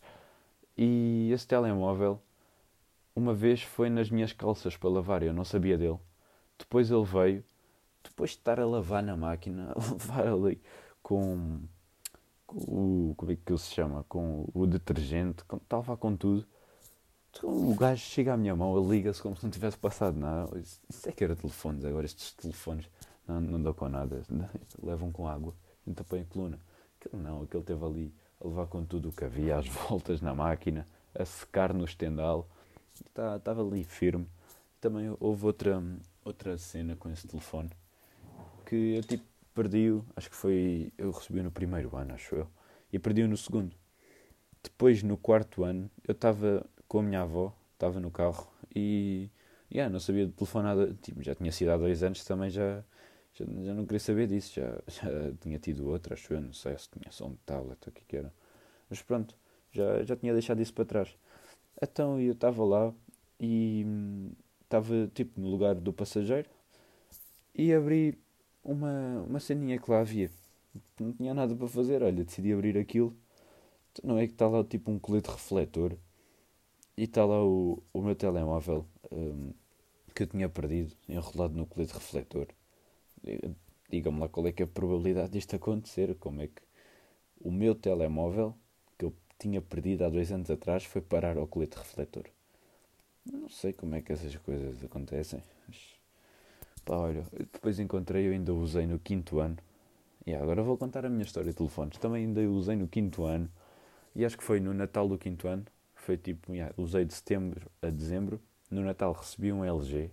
E 0.78 1.32
esse 1.34 1.48
telemóvel, 1.48 2.22
uma 3.16 3.34
vez 3.34 3.62
foi 3.62 3.90
nas 3.90 4.10
minhas 4.10 4.34
calças 4.34 4.78
para 4.78 4.90
lavar, 4.90 5.24
eu 5.24 5.34
não 5.34 5.46
sabia 5.46 5.78
dele. 5.78 6.00
Depois 6.58 6.92
ele 6.92 7.04
veio, 7.06 7.44
depois 8.10 8.32
de 8.32 8.38
estar 8.38 8.60
a 8.60 8.66
lavar 8.66 9.04
na 9.04 9.18
máquina, 9.18 9.74
a 9.76 9.92
levar 9.92 10.28
ali 10.28 10.62
com 11.02 11.60
o, 12.48 13.14
como 13.18 13.32
é 13.32 13.36
que 13.36 13.52
ele 13.52 13.60
se 13.60 13.72
chama? 13.72 14.04
Com 14.08 14.48
o 14.54 14.66
detergente, 14.66 15.44
estava 15.54 15.98
com 15.98 16.16
tudo. 16.16 16.46
Então, 17.32 17.50
o 17.50 17.76
gajo 17.76 18.02
chega 18.02 18.34
à 18.34 18.38
minha 18.38 18.56
mão, 18.56 18.78
liga-se 18.90 19.22
como 19.22 19.36
se 19.36 19.44
não 19.44 19.52
tivesse 19.52 19.78
passado 19.78 20.18
nada. 20.18 20.58
Isso, 20.58 20.80
é 21.06 21.12
que 21.12 21.24
era 21.24 21.36
telefones, 21.36 21.84
agora 21.84 22.06
estes 22.06 22.32
telefones 22.34 22.90
não, 23.28 23.42
não 23.42 23.62
dão 23.62 23.74
com 23.74 23.90
nada, 23.90 24.22
levam 24.82 25.12
com 25.12 25.28
água, 25.28 25.54
então 25.86 26.06
a 26.18 26.26
coluna. 26.26 26.60
Aquele 27.00 27.22
não, 27.22 27.44
aquele 27.44 27.64
teve 27.64 27.86
ali 27.86 28.14
a 28.40 28.48
levar 28.48 28.68
com 28.68 28.86
tudo 28.86 29.10
o 29.10 29.12
que 29.12 29.26
havia, 29.26 29.58
às 29.58 29.68
voltas 29.90 30.22
na 30.22 30.34
máquina, 30.34 30.88
a 31.14 31.26
secar 31.26 31.74
no 31.74 31.84
estendal. 31.84 32.48
Estava 33.06 33.40
tá, 33.40 33.52
ali 33.52 33.84
firme. 33.84 34.28
Também 34.80 35.14
houve 35.20 35.46
outra, 35.46 35.84
outra 36.24 36.58
cena 36.58 36.96
com 36.96 37.10
esse 37.10 37.28
telefone 37.28 37.70
que 38.75 38.96
eu 38.98 39.03
tipo 39.03 39.24
perdi-o, 39.53 40.05
acho 40.15 40.29
que 40.29 40.36
foi. 40.36 40.91
Eu 40.98 41.12
recebi 41.12 41.41
no 41.41 41.51
primeiro 41.51 41.96
ano, 41.96 42.13
acho 42.13 42.36
eu, 42.36 42.48
e 42.91 43.00
perdi-o 43.00 43.27
no 43.27 43.38
segundo. 43.38 43.75
Depois, 44.63 45.03
no 45.03 45.17
quarto 45.17 45.63
ano, 45.63 45.89
eu 46.08 46.13
estava 46.13 46.65
com 46.88 47.00
a 47.00 47.03
minha 47.03 47.22
avó, 47.22 47.55
estava 47.74 48.00
no 48.00 48.12
carro 48.12 48.48
e. 48.75 49.29
Yeah, 49.74 49.91
não 49.91 50.00
sabia 50.00 50.27
de 50.27 50.32
telefone 50.34 50.65
nada, 50.65 50.94
tipo, 51.01 51.24
já 51.24 51.36
tinha 51.36 51.51
sido 51.51 51.72
há 51.72 51.77
dois 51.77 52.03
anos 52.03 52.24
também, 52.24 52.50
já, 52.50 52.84
já, 53.34 53.46
já 53.46 53.74
não 53.74 53.84
queria 53.86 54.00
saber 54.00 54.27
disso, 54.27 54.53
já, 54.55 54.79
já 54.88 55.34
tinha 55.41 55.58
tido 55.60 55.89
outra, 55.89 56.13
acho 56.13 56.34
eu, 56.34 56.41
não 56.41 56.53
sei 56.53 56.77
se 56.77 56.89
tinha 56.89 57.12
só 57.12 57.25
um 57.27 57.36
tablet 57.46 57.79
ou 57.88 57.91
o 57.91 57.94
que, 57.94 58.05
que 58.05 58.17
era. 58.17 58.34
Mas 58.89 59.01
pronto, 59.01 59.36
já, 59.72 60.03
já 60.03 60.15
tinha 60.15 60.34
deixado 60.34 60.62
isso 60.62 60.74
para 60.74 60.86
trás. 60.86 61.17
Então 61.82 62.20
eu 62.22 62.34
estava 62.34 62.63
lá 62.63 62.94
e 63.39 63.86
estava 64.63 65.08
tipo 65.13 65.41
no 65.41 65.50
lugar 65.50 65.75
do 65.75 65.91
passageiro 65.94 66.50
e 67.53 67.74
abri 67.74 68.17
uma, 68.65 69.24
uma 69.27 69.39
ceninha 69.39 69.79
que 69.79 69.89
lá 69.89 70.01
havia. 70.01 70.29
Não 71.00 71.13
tinha 71.13 71.34
nada 71.34 71.55
para 71.55 71.67
fazer, 71.67 72.03
olha, 72.03 72.24
decidi 72.24 72.51
abrir 72.51 72.77
aquilo. 72.77 73.15
Não 74.03 74.17
é 74.17 74.27
que 74.27 74.34
está 74.34 74.48
lá 74.48 74.63
tipo 74.63 74.91
um 74.91 75.00
colete 75.00 75.29
refletor 75.29 75.95
e 76.98 77.03
está 77.03 77.24
lá 77.24 77.43
o, 77.45 77.81
o 77.93 78.01
meu 78.01 78.15
telemóvel 78.15 78.86
um, 79.12 79.53
que 80.13 80.24
eu 80.24 80.27
tinha 80.27 80.50
perdido, 80.50 80.93
enrolado 81.07 81.53
no 81.53 81.65
colete 81.65 81.93
refletor. 81.93 82.48
Diga-me 83.89 84.19
lá 84.19 84.27
qual 84.27 84.48
é 84.48 84.51
que 84.51 84.63
é 84.63 84.65
a 84.65 84.67
probabilidade 84.67 85.31
disto 85.31 85.55
acontecer. 85.55 86.15
Como 86.15 86.41
é 86.41 86.48
que 86.48 86.62
o 87.39 87.51
meu 87.51 87.75
telemóvel 87.75 88.55
que 88.98 89.05
eu 89.05 89.13
tinha 89.39 89.62
perdido 89.62 90.03
há 90.03 90.10
dois 90.10 90.31
anos 90.31 90.50
atrás 90.50 90.84
foi 90.84 91.01
parar 91.01 91.38
ao 91.38 91.48
colete 91.48 91.77
refletor. 91.77 92.25
Não 93.25 93.50
sei 93.50 93.74
como 93.74 93.95
é 93.95 94.01
que 94.01 94.12
essas 94.12 94.36
coisas 94.38 94.84
acontecem. 94.84 95.41
Mas 95.67 95.95
Pá, 96.86 96.98
olha, 96.98 97.25
depois 97.51 97.80
encontrei, 97.80 98.27
eu 98.27 98.32
ainda 98.32 98.54
usei 98.54 98.86
no 98.86 99.00
quinto 99.00 99.39
ano. 99.39 99.58
E 100.25 100.34
agora 100.34 100.63
vou 100.63 100.77
contar 100.77 101.06
a 101.06 101.10
minha 101.10 101.24
história 101.24 101.50
de 101.50 101.58
telefones. 101.58 101.98
Também 101.98 102.25
ainda 102.25 102.42
usei 102.42 102.75
no 102.75 102.88
quinto 102.88 103.25
ano. 103.25 103.50
E 104.15 104.24
acho 104.25 104.38
que 104.38 104.44
foi 104.44 104.60
no 104.60 104.74
Natal 104.74 105.08
do 105.08 105.18
quinto 105.18 105.48
ano. 105.48 105.65
Foi 105.96 106.18
tipo, 106.18 106.54
yeah, 106.54 106.74
usei 106.77 107.06
de 107.06 107.13
setembro 107.13 107.70
a 107.82 107.89
dezembro. 107.89 108.39
No 108.70 108.82
Natal 108.84 109.13
recebi 109.13 109.51
um 109.51 109.63
LG. 109.63 110.12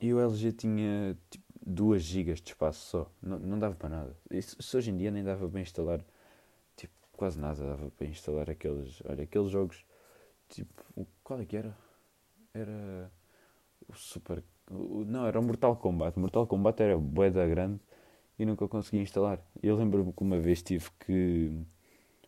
E 0.00 0.12
o 0.12 0.20
LG 0.20 0.52
tinha 0.52 1.16
tipo 1.30 1.44
2 1.64 2.02
GB 2.02 2.34
de 2.34 2.50
espaço 2.50 2.86
só. 2.90 3.10
Não, 3.22 3.38
não 3.38 3.58
dava 3.58 3.74
para 3.74 3.88
nada. 3.88 4.16
Isso, 4.30 4.56
isso 4.58 4.76
hoje 4.78 4.90
em 4.90 4.96
dia 4.96 5.10
nem 5.10 5.22
dava 5.22 5.48
para 5.48 5.60
instalar. 5.60 6.04
Tipo, 6.76 6.94
quase 7.12 7.38
nada 7.38 7.62
dava 7.62 7.90
para 7.90 8.06
instalar 8.06 8.50
aqueles. 8.50 9.02
Olha, 9.04 9.24
aqueles 9.24 9.50
jogos. 9.50 9.84
Tipo, 10.48 11.06
qual 11.22 11.40
é 11.40 11.44
que 11.44 11.56
era? 11.56 11.76
Era 12.54 13.10
o 13.88 13.94
Super 13.94 14.42
não, 14.70 15.26
era 15.26 15.38
o 15.38 15.42
Mortal 15.42 15.76
Kombat. 15.76 16.18
Mortal 16.18 16.46
Kombat 16.46 16.82
era 16.82 16.98
bué 16.98 17.30
da 17.30 17.46
grande 17.46 17.80
e 18.38 18.44
nunca 18.44 18.66
consegui 18.68 19.02
instalar. 19.02 19.40
Eu 19.62 19.76
lembro-me 19.76 20.12
que 20.12 20.22
uma 20.22 20.38
vez 20.38 20.62
tive 20.62 20.88
que 21.00 21.50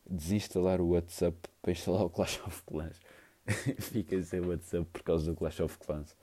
desinstalar 0.08 0.80
o 0.80 0.90
WhatsApp 0.90 1.36
para 1.62 1.72
instalar 1.72 2.02
o 2.02 2.10
Clash 2.10 2.40
of 2.46 2.62
Clans. 2.64 3.00
Fiquei 3.78 4.22
sem 4.22 4.40
WhatsApp 4.40 4.86
por 4.92 5.02
causa 5.02 5.30
do 5.30 5.36
Clash 5.36 5.60
of 5.60 5.78
Clans. 5.78 6.16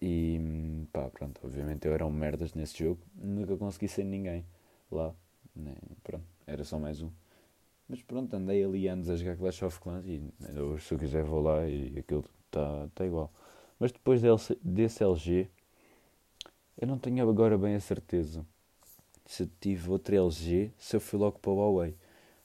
E 0.00 0.86
pá, 0.92 1.08
pronto, 1.10 1.40
obviamente 1.44 1.86
eu 1.86 1.94
era 1.94 2.04
um 2.04 2.10
merdas 2.10 2.52
nesse 2.54 2.78
jogo, 2.84 3.00
nunca 3.14 3.56
consegui 3.56 3.88
ser 3.88 4.04
ninguém 4.04 4.44
lá. 4.90 5.14
Né? 5.54 5.74
Pronto, 6.02 6.24
era 6.46 6.64
só 6.64 6.78
mais 6.78 7.00
um. 7.00 7.10
Mas 7.88 8.02
pronto, 8.02 8.34
andei 8.34 8.64
ali 8.64 8.88
anos 8.88 9.08
a 9.08 9.16
jogar 9.16 9.36
Clash 9.36 9.62
of 9.62 9.80
Clans 9.80 10.06
e 10.06 10.20
hoje 10.58 10.84
se 10.84 10.94
eu 10.94 10.98
quiser 10.98 11.24
vou 11.24 11.42
lá 11.42 11.66
e 11.66 11.98
aquilo 11.98 12.24
está 12.46 12.88
tá 12.94 13.06
igual. 13.06 13.32
Mas 13.84 13.92
depois 13.92 14.22
desse 14.62 15.04
LG, 15.04 15.46
eu 16.80 16.88
não 16.88 16.98
tenho 16.98 17.28
agora 17.28 17.58
bem 17.58 17.74
a 17.74 17.80
certeza 17.80 18.42
se 19.26 19.46
tive 19.60 19.90
outro 19.90 20.16
LG, 20.16 20.72
se 20.78 20.96
eu 20.96 21.00
fui 21.02 21.18
logo 21.18 21.38
para 21.38 21.50
o 21.50 21.56
Huawei. 21.56 21.94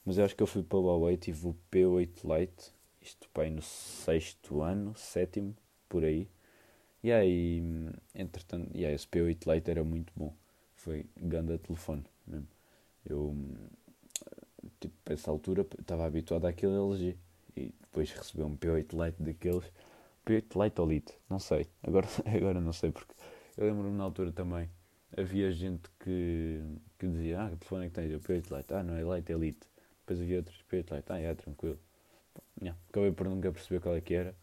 Mas 0.04 0.18
eu 0.18 0.26
acho 0.26 0.36
que 0.36 0.42
eu 0.42 0.46
fui 0.46 0.62
para 0.62 0.76
o 0.76 0.82
Huawei, 0.82 1.16
tive 1.16 1.48
o 1.48 1.56
P8 1.72 2.10
Lite, 2.24 2.74
isto 3.00 3.26
pai 3.30 3.48
no 3.48 3.62
sexto 3.62 4.60
ano, 4.60 4.94
sétimo, 4.94 5.56
por 5.88 6.04
aí. 6.04 6.28
E 7.02 7.10
aí, 7.10 7.62
entretanto, 8.14 8.70
aí, 8.76 8.84
esse 8.84 9.08
P8 9.08 9.50
Lite 9.50 9.70
era 9.70 9.82
muito 9.82 10.12
bom. 10.14 10.34
Foi 10.74 11.06
ganda 11.16 11.56
telefone 11.56 12.04
mesmo. 12.26 12.48
Eu, 13.02 13.34
tipo, 14.78 14.94
a 15.06 15.14
essa 15.14 15.30
altura, 15.30 15.66
estava 15.78 16.04
habituado 16.04 16.44
àquele 16.44 16.74
LG. 16.74 17.16
E 17.56 17.72
depois 17.80 18.10
recebi 18.10 18.42
um 18.42 18.54
P8 18.54 18.92
Lite 18.92 19.22
daqueles 19.22 19.64
P8 20.30 20.64
Lite 20.64 20.80
ou 20.80 20.88
Lite, 20.88 21.18
não 21.28 21.40
sei. 21.40 21.66
Agora, 21.82 22.06
agora 22.24 22.60
não 22.60 22.72
sei, 22.72 22.92
porque 22.92 23.12
eu 23.56 23.66
lembro-me 23.66 23.96
na 23.96 24.04
altura 24.04 24.30
também. 24.30 24.70
Havia 25.16 25.50
gente 25.50 25.90
que, 25.98 26.62
que 26.98 27.08
dizia: 27.08 27.42
Ah, 27.42 27.50
que 27.50 27.56
telefone 27.56 27.86
é 27.86 27.88
que 27.88 27.94
tens? 27.94 28.14
O 28.14 28.20
P8 28.20 28.56
Lite. 28.56 28.74
Ah, 28.74 28.82
não 28.84 28.94
é 28.94 29.16
Lite, 29.16 29.32
é 29.32 29.36
Lite. 29.36 29.66
Depois 30.00 30.20
havia 30.20 30.36
outros 30.36 30.64
P8 30.70 30.94
Lite. 30.94 31.12
Ah, 31.12 31.18
é, 31.18 31.34
tranquilo. 31.34 31.78
Yeah, 32.62 32.78
acabei 32.88 33.10
por 33.10 33.28
nunca 33.28 33.50
perceber 33.50 33.80
qual 33.80 33.96
é 33.96 34.00
que 34.00 34.14
era. 34.14 34.36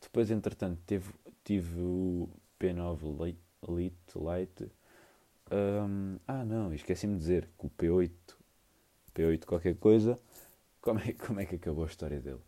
Depois, 0.00 0.30
entretanto, 0.30 0.80
teve, 0.86 1.12
tive 1.44 1.80
o 1.80 2.28
P9 2.58 3.24
Lite. 3.24 3.38
Lite. 4.16 4.72
Um, 5.50 6.18
ah, 6.26 6.44
não, 6.44 6.74
esqueci-me 6.74 7.14
de 7.14 7.20
dizer 7.20 7.48
que 7.58 7.66
o 7.66 7.70
P8, 7.70 8.10
P8 9.14 9.44
qualquer 9.44 9.76
coisa, 9.76 10.18
como 10.80 10.98
é, 10.98 11.12
como 11.12 11.40
é 11.40 11.46
que 11.46 11.56
acabou 11.56 11.84
a 11.84 11.86
história 11.86 12.20
dele? 12.20 12.40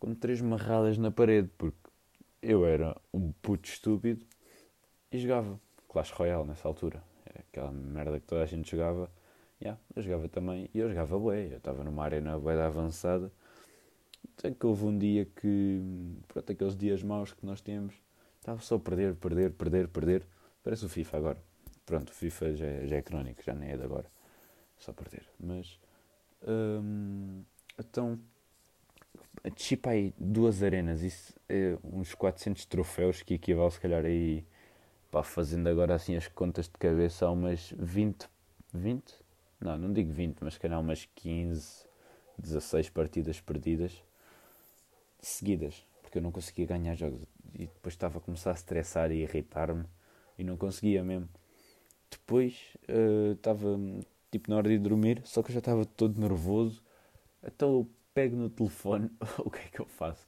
com 0.00 0.14
três 0.14 0.40
marradas 0.40 0.96
na 0.96 1.10
parede, 1.10 1.50
porque 1.58 1.78
eu 2.42 2.64
era 2.66 2.96
um 3.12 3.32
puto 3.32 3.68
estúpido 3.68 4.24
e 5.12 5.18
jogava 5.18 5.60
Clash 5.88 6.10
Royale 6.10 6.46
nessa 6.46 6.66
altura. 6.66 7.02
Aquela 7.38 7.70
merda 7.70 8.20
que 8.20 8.26
toda 8.26 8.42
a 8.42 8.46
gente 8.46 8.70
jogava. 8.70 9.10
Yeah, 9.60 9.78
eu 9.94 10.02
jogava 10.02 10.28
também 10.28 10.70
e 10.72 10.78
eu 10.78 10.88
jogava 10.88 11.18
bué. 11.18 11.52
Eu 11.52 11.58
estava 11.58 11.84
numa 11.84 12.04
arena 12.04 12.38
bué 12.38 12.56
da 12.56 12.66
avançada. 12.66 13.30
Até 14.38 14.50
que 14.50 14.66
houve 14.66 14.84
um 14.84 14.96
dia 14.96 15.26
que, 15.26 15.80
pronto, 16.28 16.52
aqueles 16.52 16.76
dias 16.76 17.02
maus 17.02 17.32
que 17.32 17.44
nós 17.44 17.60
temos, 17.60 17.94
estava 18.38 18.60
só 18.60 18.76
a 18.76 18.80
perder, 18.80 19.14
perder, 19.16 19.52
perder, 19.52 19.88
perder. 19.88 20.26
Parece 20.62 20.86
o 20.86 20.88
FIFA 20.88 21.16
agora. 21.16 21.42
Pronto, 21.84 22.08
o 22.08 22.12
FIFA 22.12 22.54
já 22.54 22.66
é, 22.66 22.86
já 22.86 22.96
é 22.96 23.02
crónico, 23.02 23.42
já 23.42 23.54
nem 23.54 23.70
é 23.70 23.76
de 23.76 23.82
agora. 23.82 24.10
Só 24.78 24.92
perder. 24.92 25.24
Mas, 25.38 25.78
hum, 26.46 27.42
então, 27.78 28.18
para 29.80 29.92
aí 29.92 30.12
duas 30.18 30.62
arenas, 30.62 31.02
isso 31.02 31.34
é 31.48 31.76
uns 31.82 32.14
400 32.14 32.64
troféus, 32.66 33.22
que 33.22 33.34
equivale 33.34 33.70
se 33.70 33.80
calhar 33.80 34.04
aí, 34.04 34.44
pá, 35.10 35.22
fazendo 35.22 35.68
agora 35.68 35.94
assim 35.94 36.16
as 36.16 36.28
contas 36.28 36.66
de 36.66 36.72
cabeça, 36.72 37.26
a 37.26 37.30
umas 37.30 37.74
20, 37.78 38.28
20? 38.74 39.14
Não, 39.60 39.78
não 39.78 39.92
digo 39.92 40.12
20, 40.12 40.38
mas 40.40 40.54
se 40.54 40.60
calhar 40.60 40.80
umas 40.80 41.06
15, 41.14 41.86
16 42.38 42.90
partidas 42.90 43.40
perdidas 43.40 44.02
seguidas, 45.20 45.86
porque 46.02 46.18
eu 46.18 46.22
não 46.22 46.32
conseguia 46.32 46.66
ganhar 46.66 46.94
jogos 46.94 47.22
e 47.54 47.66
depois 47.66 47.94
estava 47.94 48.18
a 48.18 48.20
começar 48.20 48.50
a 48.50 48.54
estressar 48.54 49.10
e 49.10 49.22
irritar-me 49.22 49.84
e 50.38 50.44
não 50.44 50.56
conseguia 50.56 51.02
mesmo. 51.04 51.28
Depois 52.10 52.76
uh, 52.88 53.32
estava 53.32 53.78
tipo 54.30 54.50
na 54.50 54.56
hora 54.56 54.68
de 54.68 54.78
dormir, 54.78 55.22
só 55.24 55.42
que 55.42 55.50
eu 55.50 55.54
já 55.54 55.58
estava 55.58 55.84
todo 55.84 56.20
nervoso, 56.20 56.82
então 57.42 57.86
pego 58.20 58.36
no 58.36 58.50
telefone, 58.50 59.10
o 59.38 59.50
que 59.50 59.60
é 59.60 59.68
que 59.68 59.80
eu 59.80 59.86
faço? 59.86 60.26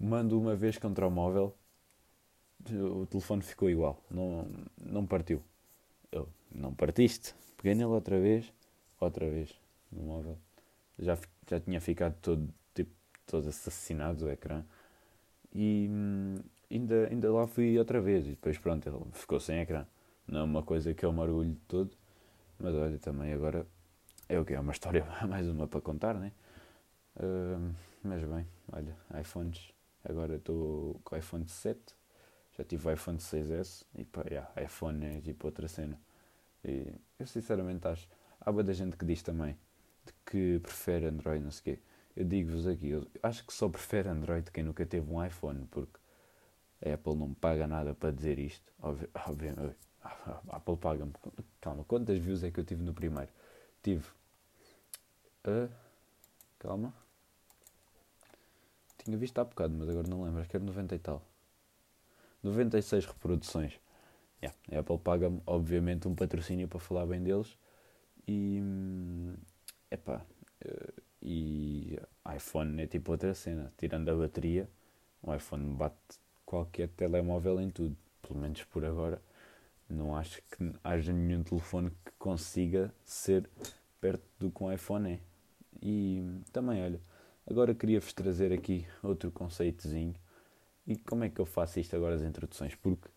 Mando 0.00 0.40
uma 0.40 0.56
vez 0.56 0.78
contra 0.78 1.06
o 1.06 1.10
móvel, 1.10 1.54
o 2.70 3.04
telefone 3.04 3.42
ficou 3.42 3.68
igual, 3.68 4.02
não, 4.10 4.48
não 4.80 5.06
partiu. 5.06 5.42
Eu, 6.10 6.26
não 6.50 6.72
partiste? 6.72 7.34
Peguei 7.58 7.74
nele 7.74 7.90
outra 7.90 8.18
vez, 8.18 8.50
outra 8.98 9.28
vez, 9.28 9.54
no 9.92 10.04
móvel. 10.04 10.38
Já, 10.98 11.18
já 11.46 11.60
tinha 11.60 11.80
ficado 11.82 12.14
todo, 12.22 12.48
tipo, 12.74 12.92
todo 13.26 13.48
assassinado 13.48 14.24
o 14.24 14.30
ecrã. 14.30 14.64
E 15.54 15.86
hum, 15.90 16.36
ainda, 16.70 17.08
ainda 17.10 17.30
lá 17.30 17.46
fui 17.46 17.78
outra 17.78 18.00
vez, 18.00 18.26
e 18.26 18.30
depois 18.30 18.56
pronto, 18.56 18.88
ele 18.88 18.98
ficou 19.12 19.38
sem 19.38 19.60
ecrã. 19.60 19.86
Não 20.26 20.40
é 20.40 20.42
uma 20.44 20.62
coisa 20.62 20.94
que 20.94 21.04
eu 21.04 21.12
me 21.12 21.20
orgulho 21.20 21.50
de 21.50 21.60
todo, 21.68 21.90
mas 22.58 22.74
olha, 22.74 22.98
também 22.98 23.34
agora 23.34 23.66
é 24.28 24.38
o 24.40 24.44
que? 24.46 24.54
É 24.54 24.60
uma 24.60 24.72
história, 24.72 25.06
mais 25.28 25.46
uma 25.46 25.68
para 25.68 25.80
contar, 25.82 26.14
né? 26.14 26.32
Mas 28.02 28.22
bem, 28.24 28.46
olha, 28.72 28.96
iPhones. 29.20 29.72
Agora 30.04 30.36
estou 30.36 31.00
com 31.04 31.14
o 31.14 31.18
iPhone 31.18 31.48
7. 31.48 31.94
Já 32.56 32.64
tive 32.64 32.88
o 32.88 32.92
iPhone 32.92 33.18
6S 33.18 33.84
e 33.94 34.04
pá, 34.04 34.24
yeah, 34.28 34.50
iPhone 34.62 35.04
é 35.04 35.20
tipo 35.20 35.46
outra 35.46 35.68
cena. 35.68 36.00
E 36.64 36.92
eu 37.18 37.26
sinceramente 37.26 37.86
acho. 37.86 38.08
Há 38.40 38.52
muita 38.52 38.72
gente 38.72 38.96
que 38.96 39.04
diz 39.04 39.22
também 39.22 39.56
de 40.06 40.12
que 40.24 40.58
prefere 40.60 41.06
Android, 41.06 41.44
não 41.44 41.50
sei 41.50 41.60
o 41.60 41.76
quê. 41.76 41.82
Eu 42.16 42.24
digo-vos 42.24 42.66
aqui, 42.66 42.88
eu 42.88 43.06
acho 43.22 43.46
que 43.46 43.52
só 43.52 43.68
prefere 43.68 44.08
Android 44.08 44.50
quem 44.50 44.64
nunca 44.64 44.84
teve 44.84 45.08
um 45.12 45.24
iPhone, 45.24 45.66
porque 45.66 45.98
a 46.84 46.94
Apple 46.94 47.14
não 47.14 47.34
paga 47.34 47.66
nada 47.66 47.94
para 47.94 48.10
dizer 48.10 48.38
isto. 48.38 48.72
Obviamente, 48.80 49.76
a 50.02 50.56
Apple 50.56 50.76
paga-me. 50.76 51.12
Calma, 51.60 51.84
quantas 51.84 52.18
views 52.18 52.42
é 52.42 52.50
que 52.50 52.58
eu 52.58 52.64
tive 52.64 52.82
no 52.82 52.94
primeiro? 52.94 53.30
Tive. 53.82 54.06
Uh, 55.46 55.70
calma. 56.58 56.92
Tinha 58.98 59.16
visto 59.16 59.38
há 59.38 59.44
bocado, 59.44 59.74
mas 59.76 59.88
agora 59.88 60.08
não 60.08 60.22
lembro. 60.24 60.40
Acho 60.40 60.50
que 60.50 60.56
era 60.56 60.64
90 60.64 60.94
e 60.94 60.98
tal. 60.98 61.22
96 62.42 63.06
reproduções. 63.06 63.74
Yeah. 64.42 64.56
A 64.72 64.80
Apple 64.80 64.98
paga-me, 64.98 65.42
obviamente, 65.46 66.08
um 66.08 66.14
patrocínio 66.14 66.68
para 66.68 66.78
falar 66.80 67.06
bem 67.06 67.22
deles. 67.22 67.56
E. 68.26 68.60
hum, 68.62 69.34
Epá. 69.90 70.22
eh, 70.64 70.92
E 71.22 71.98
iPhone 72.36 72.82
é 72.82 72.86
tipo 72.86 73.12
outra 73.12 73.34
cena. 73.34 73.72
Tirando 73.78 74.08
a 74.10 74.16
bateria, 74.16 74.68
o 75.22 75.34
iPhone 75.34 75.74
bate 75.74 75.96
qualquer 76.46 76.88
telemóvel 76.90 77.60
em 77.60 77.70
tudo. 77.70 77.96
Pelo 78.22 78.40
menos 78.40 78.64
por 78.64 78.84
agora. 78.84 79.20
Não 79.88 80.16
acho 80.16 80.42
que 80.50 80.72
haja 80.84 81.12
nenhum 81.12 81.42
telefone 81.42 81.90
que 82.04 82.12
consiga 82.18 82.92
ser 83.04 83.48
perto 84.00 84.24
do 84.38 84.50
que 84.50 84.62
um 84.62 84.72
iPhone 84.72 85.12
é. 85.14 85.20
E 85.82 86.20
hum, 86.22 86.42
também, 86.52 86.82
olha, 86.84 87.00
agora 87.48 87.74
queria-vos 87.74 88.12
trazer 88.12 88.52
aqui 88.52 88.86
outro 89.02 89.30
conceitozinho. 89.30 90.14
E 90.86 90.96
como 90.96 91.24
é 91.24 91.28
que 91.28 91.40
eu 91.40 91.46
faço 91.46 91.80
isto 91.80 91.94
agora, 91.96 92.14
as 92.14 92.22
introduções? 92.22 92.74
Porque 92.74 93.08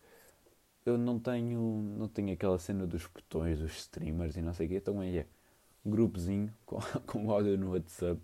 eu 0.84 0.98
não 0.98 1.18
tenho, 1.18 1.60
não 1.98 2.08
tenho 2.08 2.32
aquela 2.32 2.58
cena 2.58 2.86
dos 2.86 3.06
botões, 3.06 3.58
dos 3.58 3.72
streamers 3.76 4.36
e 4.36 4.42
não 4.42 4.52
sei 4.54 4.66
o 4.66 4.68
quê. 4.70 4.76
Então 4.76 5.02
é 5.02 5.26
um 5.84 5.90
grupozinho 5.90 6.52
com, 6.66 6.80
com 7.06 7.30
áudio 7.30 7.56
no 7.58 7.72
WhatsApp. 7.72 8.20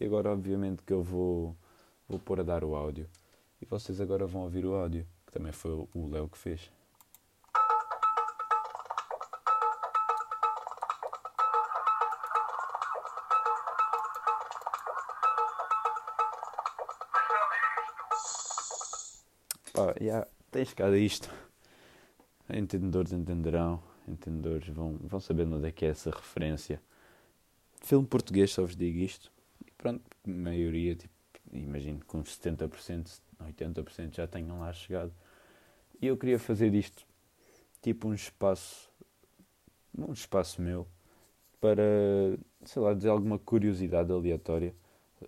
E 0.00 0.04
agora, 0.04 0.30
obviamente, 0.30 0.82
que 0.82 0.92
eu 0.92 1.02
vou, 1.02 1.56
vou 2.08 2.18
pôr 2.18 2.40
a 2.40 2.42
dar 2.42 2.64
o 2.64 2.74
áudio. 2.74 3.08
E 3.60 3.66
vocês 3.66 4.00
agora 4.00 4.26
vão 4.26 4.42
ouvir 4.42 4.66
o 4.66 4.74
áudio, 4.74 5.06
que 5.26 5.32
também 5.32 5.52
foi 5.52 5.70
o 5.72 6.08
Léo 6.10 6.28
que 6.28 6.38
fez. 6.38 6.70
Pá, 19.94 20.04
já, 20.04 20.26
tens 20.50 20.74
cá 20.74 20.90
isto. 20.96 21.30
Entendedores 22.52 23.12
entenderão, 23.12 23.82
entendedores 24.08 24.68
vão, 24.68 24.98
vão 25.00 25.20
saber 25.20 25.46
onde 25.46 25.68
é 25.68 25.72
que 25.72 25.84
é 25.84 25.88
essa 25.88 26.10
referência. 26.10 26.80
Filme 27.80 28.06
português, 28.06 28.50
só 28.50 28.62
vos 28.62 28.76
digo 28.76 28.98
isto. 28.98 29.30
E 29.64 29.70
pronto, 29.70 30.02
a 30.26 30.30
maioria, 30.30 30.94
tipo, 30.94 31.14
imagino 31.52 32.00
que 32.00 32.16
uns 32.16 32.36
70%, 32.38 33.20
80% 33.40 34.16
já 34.16 34.26
tenham 34.26 34.60
lá 34.60 34.72
chegado. 34.72 35.12
E 36.00 36.06
eu 36.06 36.16
queria 36.16 36.38
fazer 36.38 36.74
isto, 36.74 37.06
tipo 37.80 38.08
um 38.08 38.14
espaço, 38.14 38.90
um 39.96 40.12
espaço 40.12 40.60
meu, 40.60 40.86
para, 41.60 41.82
sei 42.64 42.82
lá, 42.82 42.92
dizer 42.92 43.08
alguma 43.08 43.38
curiosidade 43.38 44.12
aleatória, 44.12 44.74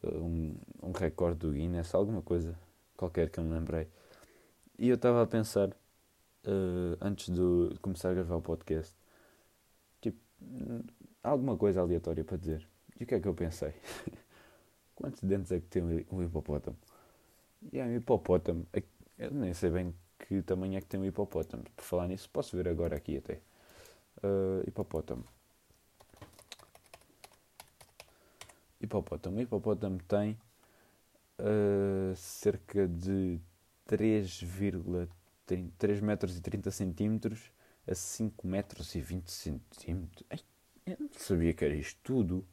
um, 0.04 0.54
um 0.82 0.92
recorde 0.92 1.38
do 1.38 1.52
Guinness, 1.52 1.94
alguma 1.94 2.20
coisa 2.20 2.58
qualquer 2.96 3.30
que 3.30 3.38
eu 3.38 3.44
me 3.44 3.52
lembrei. 3.52 3.88
E 4.78 4.88
eu 4.88 4.96
estava 4.96 5.22
a 5.22 5.26
pensar, 5.26 5.70
eh, 6.44 6.96
antes 7.00 7.34
de 7.34 7.78
começar 7.80 8.10
a 8.10 8.14
gravar 8.14 8.36
o 8.36 8.42
podcast, 8.42 8.94
tipo, 10.00 10.18
alguma 11.22 11.56
coisa 11.56 11.80
aleatória 11.80 12.24
para 12.24 12.36
dizer. 12.36 12.68
E 13.00 13.04
o 13.04 13.06
que 13.06 13.14
é 13.14 13.20
que 13.20 13.28
eu 13.28 13.34
pensei? 13.34 13.74
Quantos 14.94 15.22
dentes 15.22 15.52
é 15.52 15.60
que 15.60 15.66
tem 15.66 15.82
um 16.10 16.22
hipopótamo? 16.22 16.76
E 17.72 17.78
é 17.78 17.84
um 17.84 17.96
hipopótamo. 17.96 18.66
Eu 19.18 19.30
nem 19.30 19.54
sei 19.54 19.70
bem 19.70 19.94
que 20.18 20.42
tamanho 20.42 20.76
é 20.76 20.80
que 20.80 20.86
tem 20.86 21.00
um 21.00 21.04
hipopótamo. 21.04 21.64
Por 21.74 21.82
falar 21.84 22.08
nisso, 22.08 22.28
posso 22.30 22.56
ver 22.56 22.68
agora 22.68 22.96
aqui 22.96 23.16
até. 23.18 23.40
Eh, 24.22 24.64
hipopótamo. 24.68 25.24
Hipopótamo. 28.80 29.38
O 29.38 29.40
hipopótamo 29.40 29.98
tem 30.08 30.38
eh, 31.38 32.14
cerca 32.16 32.86
de 32.88 33.40
3,3 33.88 36.00
metros 36.02 36.36
e 36.36 36.40
30 36.40 36.70
centímetros 36.70 37.50
a 37.86 37.94
5 37.94 38.46
metros 38.46 38.94
e 38.94 39.00
20 39.00 39.30
centímetros. 39.30 40.24
Ai, 40.30 40.40
eu 40.86 40.96
não 41.00 41.08
sabia 41.16 41.52
que 41.54 41.64
era 41.64 41.74
isto 41.74 41.98
tudo. 42.02 42.46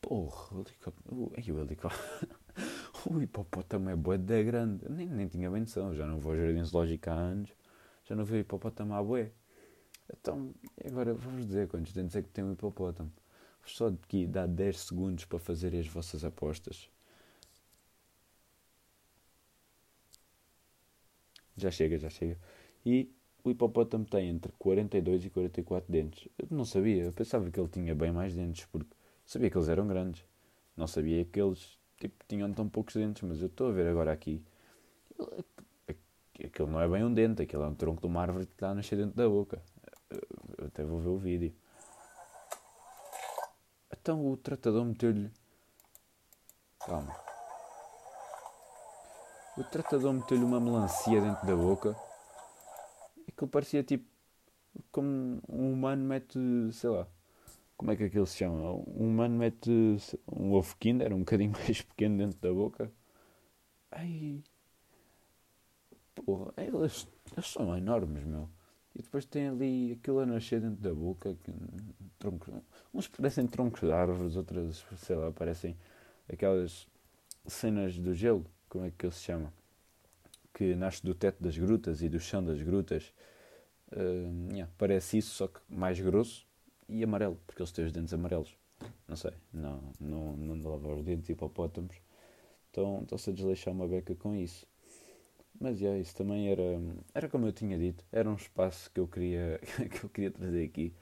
Porra, 0.00 0.56
o 0.56 0.60
helicóptero. 0.62 1.14
o- 1.14 1.32
o 1.56 1.60
helicóptero. 1.60 2.38
O 3.10 3.22
hipopótamo 3.22 3.88
é 3.88 3.96
bué 3.96 4.18
da 4.18 4.42
grande. 4.42 4.84
Nem, 4.90 5.06
nem 5.06 5.26
tinha 5.26 5.50
bem 5.50 5.60
noção. 5.62 5.94
Já 5.94 6.06
não 6.06 6.18
vou 6.18 6.32
ao 6.32 6.38
jardim 6.38 6.62
zoológico 6.62 7.08
há 7.08 7.14
anos. 7.14 7.50
Já 8.04 8.14
não 8.14 8.24
vi 8.26 8.34
o 8.34 8.38
hipopótamo 8.40 8.92
à 8.92 9.02
bué. 9.02 9.30
Então, 10.12 10.52
agora 10.84 11.14
vamos 11.14 11.46
dizer 11.46 11.66
quantos 11.68 11.92
dentes 11.94 12.14
é 12.16 12.22
que 12.22 12.28
tem 12.28 12.44
um 12.44 12.52
hipopótamo. 12.52 13.10
Só 13.64 13.86
aqui 13.88 14.26
dar 14.26 14.46
10 14.48 14.80
segundos 14.80 15.24
para 15.24 15.38
fazerem 15.38 15.80
as 15.80 15.86
vossas 15.86 16.22
apostas. 16.24 16.90
Já 21.60 21.70
chega, 21.70 21.98
já 21.98 22.08
chega. 22.08 22.38
E 22.84 23.12
o 23.44 23.50
hipopótamo 23.50 24.04
tem 24.04 24.28
entre 24.28 24.52
42 24.58 25.26
e 25.26 25.30
44 25.30 25.92
dentes. 25.92 26.28
Eu 26.38 26.48
não 26.50 26.64
sabia, 26.64 27.04
eu 27.04 27.12
pensava 27.12 27.50
que 27.50 27.60
ele 27.60 27.68
tinha 27.68 27.94
bem 27.94 28.12
mais 28.12 28.34
dentes, 28.34 28.66
porque 28.66 28.94
sabia 29.26 29.50
que 29.50 29.56
eles 29.56 29.68
eram 29.68 29.86
grandes. 29.86 30.24
Não 30.76 30.86
sabia 30.86 31.24
que 31.24 31.40
eles 31.40 31.78
tipo, 31.98 32.24
tinham 32.26 32.52
tão 32.52 32.68
poucos 32.68 32.94
dentes, 32.94 33.22
mas 33.22 33.40
eu 33.40 33.46
estou 33.48 33.68
a 33.68 33.72
ver 33.72 33.86
agora 33.86 34.12
aqui. 34.12 34.42
Aquele 36.42 36.70
não 36.70 36.80
é 36.80 36.88
bem 36.88 37.04
um 37.04 37.12
dente, 37.12 37.42
aquele 37.42 37.62
é 37.62 37.66
um 37.66 37.74
tronco 37.74 38.00
de 38.00 38.06
uma 38.06 38.22
árvore 38.22 38.46
que 38.46 38.52
está 38.52 38.70
a 38.70 38.74
nascer 38.74 38.96
dentro 38.96 39.14
da 39.14 39.28
boca. 39.28 39.62
Eu 40.56 40.66
até 40.66 40.82
vou 40.82 40.98
ver 40.98 41.08
o 41.08 41.18
vídeo. 41.18 41.54
Então 43.92 44.26
o 44.26 44.36
tratador 44.36 44.84
meteu-lhe. 44.84 45.30
Calma. 46.78 47.29
O 49.60 49.64
tratador 49.64 50.14
meteu-lhe 50.14 50.42
uma 50.42 50.58
melancia 50.58 51.20
dentro 51.20 51.46
da 51.46 51.54
boca. 51.54 51.94
Que 53.36 53.46
parecia 53.46 53.84
tipo. 53.84 54.08
Como 54.90 55.38
um 55.46 55.74
humano 55.74 56.02
mete. 56.02 56.38
sei 56.72 56.88
lá. 56.88 57.06
Como 57.76 57.92
é 57.92 57.96
que 57.96 58.04
aquilo 58.04 58.26
se 58.26 58.38
chama? 58.38 58.72
Um 58.72 59.10
humano 59.10 59.36
mete 59.36 59.70
um 60.32 60.54
ovo 60.54 60.74
Kinder, 60.78 61.12
um 61.12 61.18
bocadinho 61.18 61.52
mais 61.60 61.82
pequeno 61.82 62.16
dentro 62.16 62.38
da 62.40 62.50
boca. 62.50 62.90
Ai. 63.90 64.42
Porra, 66.14 66.54
eles, 66.56 67.06
eles 67.30 67.46
são 67.46 67.76
enormes, 67.76 68.24
meu. 68.24 68.48
E 68.94 69.02
depois 69.02 69.26
tem 69.26 69.48
ali 69.48 69.92
aquilo 69.92 70.20
a 70.20 70.26
nascer 70.26 70.62
dentro 70.62 70.80
da 70.80 70.94
boca. 70.94 71.36
Que, 71.44 71.52
troncos, 72.18 72.54
uns 72.94 73.08
parecem 73.08 73.46
troncos 73.46 73.82
de 73.82 73.92
árvores, 73.92 74.36
outras, 74.36 74.82
sei 74.96 75.16
lá, 75.16 75.30
parecem 75.30 75.76
aquelas 76.32 76.88
cenas 77.46 77.98
do 77.98 78.14
gelo. 78.14 78.46
Como 78.70 78.84
é 78.84 78.92
que 78.96 79.04
ele 79.04 79.12
se 79.12 79.22
chama? 79.22 79.52
Que 80.54 80.76
nasce 80.76 81.04
do 81.04 81.12
teto 81.12 81.42
das 81.42 81.58
grutas 81.58 82.02
e 82.02 82.08
do 82.08 82.20
chão 82.20 82.42
das 82.42 82.62
grutas. 82.62 83.12
Uh, 83.90 84.52
yeah, 84.52 84.72
parece 84.78 85.18
isso, 85.18 85.34
só 85.34 85.48
que 85.48 85.58
mais 85.68 85.98
grosso 85.98 86.46
e 86.88 87.02
amarelo, 87.02 87.36
porque 87.46 87.60
eles 87.60 87.72
têm 87.72 87.84
os 87.84 87.92
dentes 87.92 88.14
amarelos. 88.14 88.56
Não 89.08 89.16
sei, 89.16 89.32
não, 89.52 89.82
não, 90.00 90.36
não 90.36 90.58
de 90.58 90.64
lavar 90.64 90.92
os 90.92 91.04
dentes 91.04 91.28
hipopótamos. 91.28 91.96
Então 92.70 93.00
estão-se 93.02 93.30
a 93.30 93.32
desleixar 93.32 93.74
uma 93.74 93.88
beca 93.88 94.14
com 94.14 94.36
isso. 94.36 94.64
Mas 95.60 95.80
yeah, 95.80 96.00
isso 96.00 96.14
também 96.14 96.48
era, 96.48 96.62
era 97.12 97.28
como 97.28 97.46
eu 97.46 97.52
tinha 97.52 97.76
dito, 97.76 98.04
era 98.12 98.30
um 98.30 98.36
espaço 98.36 98.88
que 98.92 99.00
eu 99.00 99.08
queria, 99.08 99.60
que 99.90 100.04
eu 100.04 100.08
queria 100.08 100.30
trazer 100.30 100.64
aqui 100.64 100.94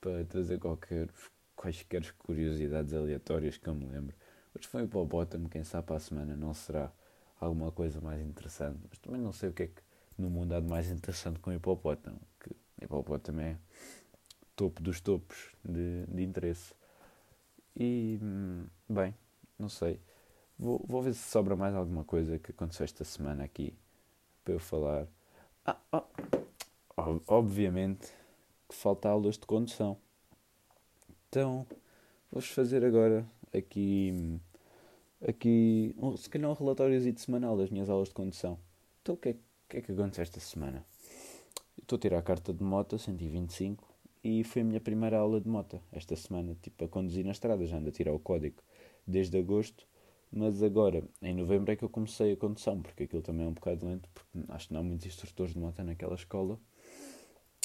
para 0.00 0.24
trazer 0.24 0.60
qualquer, 0.60 1.08
quaisquer 1.56 2.12
curiosidades 2.18 2.94
aleatórias 2.94 3.56
que 3.58 3.68
eu 3.68 3.74
me 3.74 3.84
lembro. 3.84 4.14
Hoje 4.54 4.68
foi 4.68 4.82
o 4.82 4.84
hipopótamo, 4.84 5.48
quem 5.48 5.64
sabe 5.64 5.88
para 5.88 5.96
a 5.96 6.00
semana 6.00 6.36
não 6.36 6.54
será 6.54 6.92
alguma 7.40 7.72
coisa 7.72 8.00
mais 8.00 8.20
interessante. 8.20 8.80
Mas 8.88 8.98
também 8.98 9.20
não 9.20 9.32
sei 9.32 9.50
o 9.50 9.52
que 9.52 9.64
é 9.64 9.66
que 9.68 9.82
no 10.18 10.30
mundo 10.30 10.54
há 10.54 10.60
de 10.60 10.68
mais 10.68 10.90
interessante 10.90 11.38
com 11.40 11.50
o 11.50 11.54
hipopótamo. 11.54 12.20
Que 12.40 12.56
hipopótamo 12.82 13.40
é 13.40 13.58
topo 14.56 14.82
dos 14.82 15.00
topos 15.00 15.50
de, 15.64 16.06
de 16.06 16.22
interesse. 16.22 16.74
E, 17.74 18.18
hum, 18.22 18.66
bem, 18.88 19.14
não 19.58 19.68
sei. 19.68 20.00
Vou, 20.58 20.84
vou 20.88 21.02
ver 21.02 21.14
se 21.14 21.30
sobra 21.30 21.56
mais 21.56 21.74
alguma 21.74 22.04
coisa 22.04 22.38
que 22.38 22.52
aconteceu 22.52 22.84
esta 22.84 23.04
semana 23.04 23.44
aqui 23.44 23.74
para 24.44 24.54
eu 24.54 24.60
falar. 24.60 25.08
Ah, 25.66 25.78
ob- 26.96 27.22
obviamente 27.26 28.12
que 28.68 28.74
falta 28.74 29.08
aulas 29.08 29.38
de 29.38 29.46
condução. 29.46 29.98
Então, 31.28 31.66
vou-vos 32.30 32.50
fazer 32.50 32.84
agora 32.84 33.26
aqui, 33.54 34.40
aqui 35.20 35.94
um, 35.98 36.16
se 36.16 36.28
calhar 36.28 36.50
um 36.50 36.54
relatório 36.54 37.18
semanal 37.18 37.56
das 37.56 37.70
minhas 37.70 37.88
aulas 37.88 38.08
de 38.08 38.14
condução. 38.14 38.58
Então, 39.02 39.14
o 39.14 39.18
que 39.18 39.30
é, 39.30 39.36
que, 39.68 39.76
é 39.78 39.80
que 39.80 39.92
aconteceu 39.92 40.22
esta 40.22 40.40
semana? 40.40 40.84
Estou 41.80 41.96
a 41.96 42.00
tirar 42.00 42.18
a 42.18 42.22
carta 42.22 42.52
de 42.52 42.62
moto 42.62 42.98
125 42.98 43.86
e 44.24 44.42
foi 44.44 44.62
a 44.62 44.64
minha 44.64 44.80
primeira 44.80 45.18
aula 45.18 45.40
de 45.40 45.48
moto 45.48 45.80
esta 45.92 46.16
semana, 46.16 46.56
tipo 46.60 46.84
a 46.84 46.88
conduzir 46.88 47.24
na 47.24 47.32
estrada, 47.32 47.64
já 47.66 47.76
ando 47.76 47.88
a 47.88 47.92
tirar 47.92 48.12
o 48.12 48.18
código 48.18 48.62
desde 49.06 49.38
agosto, 49.38 49.86
mas 50.32 50.62
agora, 50.62 51.04
em 51.22 51.34
novembro 51.34 51.70
é 51.70 51.76
que 51.76 51.84
eu 51.84 51.88
comecei 51.88 52.32
a 52.32 52.36
condução, 52.36 52.82
porque 52.82 53.04
aquilo 53.04 53.22
também 53.22 53.46
é 53.46 53.48
um 53.48 53.52
bocado 53.52 53.86
lento, 53.86 54.08
porque 54.12 54.52
acho 54.52 54.68
que 54.68 54.74
não 54.74 54.80
há 54.80 54.82
muitos 54.82 55.06
instrutores 55.06 55.52
de 55.52 55.58
moto 55.58 55.82
naquela 55.84 56.14
escola. 56.14 56.58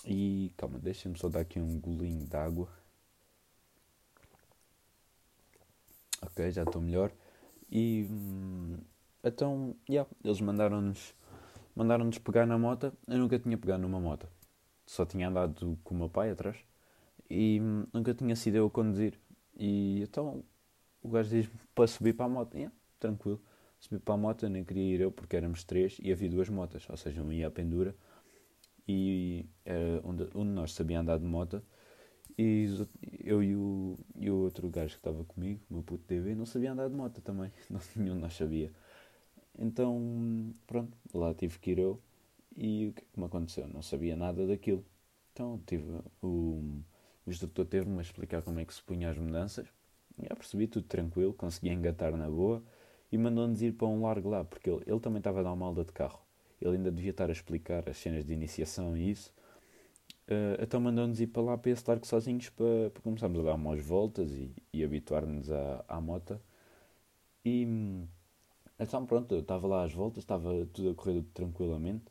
E 0.06 0.52
calma, 0.58 0.80
deixem-me 0.80 1.18
só 1.18 1.30
dar 1.30 1.42
aqui 1.42 1.60
um 1.60 1.80
golinho 1.80 2.26
de 2.26 2.36
água. 2.36 2.70
Ok, 6.22 6.52
já 6.52 6.64
estou 6.64 6.82
melhor. 6.82 7.12
E 7.72 8.08
hum, 8.10 8.78
então, 9.24 9.76
yeah, 9.90 10.10
eles 10.24 10.42
mandaram-nos 10.42 11.16
mandaram-nos 11.76 12.18
pegar 12.18 12.46
na 12.46 12.58
moto. 12.58 12.94
Eu 13.08 13.18
nunca 13.20 13.40
tinha 13.40 13.58
pegado 13.58 13.82
numa 13.82 14.00
moto. 14.00 14.28
Só 14.86 15.06
tinha 15.06 15.30
andado 15.30 15.78
com 15.84 15.96
o 15.96 15.98
meu 15.98 16.10
pai 16.10 16.32
atrás. 16.32 16.58
E 17.30 17.60
hum, 17.62 17.86
nunca 17.94 18.14
tinha 18.14 18.36
sido 18.36 18.56
eu 18.58 18.68
a 18.68 18.70
conduzir. 18.70 19.20
E 19.58 20.02
então 20.04 20.44
o 21.02 21.10
gajo 21.10 21.30
diz-me 21.30 21.54
para 21.76 21.88
subir 21.88 22.14
para 22.14 22.26
a 22.26 22.30
moto. 22.30 22.56
Yeah, 22.56 22.74
tranquilo. 23.00 23.42
Subi 23.80 24.00
para 24.00 24.14
a 24.14 24.18
moto, 24.18 24.48
nem 24.48 24.64
queria 24.64 24.96
ir 24.96 25.02
eu 25.02 25.12
porque 25.12 25.36
éramos 25.36 25.64
três 25.64 25.98
e 26.02 26.12
havia 26.12 26.30
duas 26.30 26.50
motas. 26.50 26.88
Ou 26.90 26.98
seja, 26.98 27.24
uma 27.24 27.34
ia 27.34 27.48
à 27.48 27.52
pendura 27.52 27.96
e 28.88 29.46
era 29.66 30.02
onde, 30.04 30.30
onde 30.36 30.52
nós 30.52 30.74
sabia 30.74 31.00
andar 31.00 31.18
de 31.18 31.26
moto. 31.26 31.64
E 32.38 32.68
eu 33.24 33.44
e 33.44 33.56
o, 33.56 33.98
e 34.16 34.30
o 34.30 34.36
outro 34.38 34.70
gajo 34.70 34.94
que 34.94 35.00
estava 35.00 35.24
comigo, 35.26 35.62
o 35.70 35.76
meu 35.76 35.84
puto 35.84 36.04
TV, 36.06 36.36
não 36.36 36.46
sabia 36.46 36.72
andar 36.72 36.90
de 36.90 36.96
moto 36.96 37.22
também. 37.22 37.52
Não, 37.70 37.80
nenhum 37.96 38.16
de 38.16 38.22
nós 38.22 38.34
sabia. 38.34 38.72
Então, 39.60 40.54
pronto, 40.68 40.98
lá 41.14 41.34
tive 41.34 41.60
que 41.60 41.72
ir 41.72 41.80
eu. 41.80 42.02
E 42.58 42.88
o 42.90 42.94
que 42.94 43.02
é 43.02 43.06
que 43.14 43.20
me 43.20 43.26
aconteceu? 43.26 43.68
Não 43.68 43.82
sabia 43.82 44.16
nada 44.16 44.46
daquilo. 44.48 44.86
Então, 45.34 45.62
tive, 45.66 45.86
o, 46.22 46.62
o 47.26 47.30
instrutor 47.32 47.66
teve-me 47.66 48.00
a 48.00 48.02
explicar 48.02 48.42
como 48.42 48.60
é 48.60 48.66
que 48.66 48.74
se 48.74 48.82
punha 48.84 49.10
as 49.10 49.18
mudanças. 49.18 49.68
Eu 50.18 50.36
percebi 50.36 50.68
tudo 50.68 50.88
tranquilo, 50.88 51.34
consegui 51.34 51.70
engatar 51.70 52.16
na 52.18 52.30
boa. 52.30 52.64
E 53.12 53.18
mandou-nos 53.18 53.62
ir 53.62 53.74
para 53.74 53.88
um 53.88 54.02
largo 54.04 54.30
lá, 54.30 54.44
porque 54.46 54.70
ele, 54.70 54.84
ele 54.88 55.00
também 55.00 55.20
estava 55.20 55.42
a 55.42 55.44
dar 55.44 55.52
uma 55.54 55.66
alda 55.66 55.84
de 55.84 55.92
carro. 55.92 56.22
Ele 56.62 56.78
ainda 56.78 56.92
devia 56.92 57.12
estar 57.12 57.30
a 57.30 57.32
explicar 57.34 57.90
as 57.90 57.98
cenas 57.98 58.24
de 58.26 58.34
iniciação 58.34 58.96
e 58.96 59.12
isso. 59.12 59.34
Uh, 60.32 60.56
então 60.64 60.80
mandou-nos 60.80 61.20
ir 61.20 61.28
para 61.28 61.42
lá 61.42 61.58
para 61.58 61.72
esse 61.72 61.84
largo 61.86 62.08
sozinhos 62.08 62.48
para, 62.50 62.90
para 62.92 63.02
começarmos 63.02 63.38
a 63.42 63.44
dar 63.44 63.56
umas 63.56 63.82
voltas 63.82 64.32
e, 64.32 64.50
e 64.72 64.82
habituar-nos 64.82 65.52
à, 65.52 65.84
à 65.90 66.00
moto. 66.00 66.40
E 67.44 67.68
então 68.80 69.06
pronto, 69.06 69.36
eu 69.36 69.42
estava 69.42 69.68
lá 69.68 69.84
às 69.84 69.94
voltas, 69.94 70.24
estava 70.24 70.66
tudo 70.74 70.92
a 70.92 70.96
correr 70.96 71.22
tranquilamente 71.34 72.06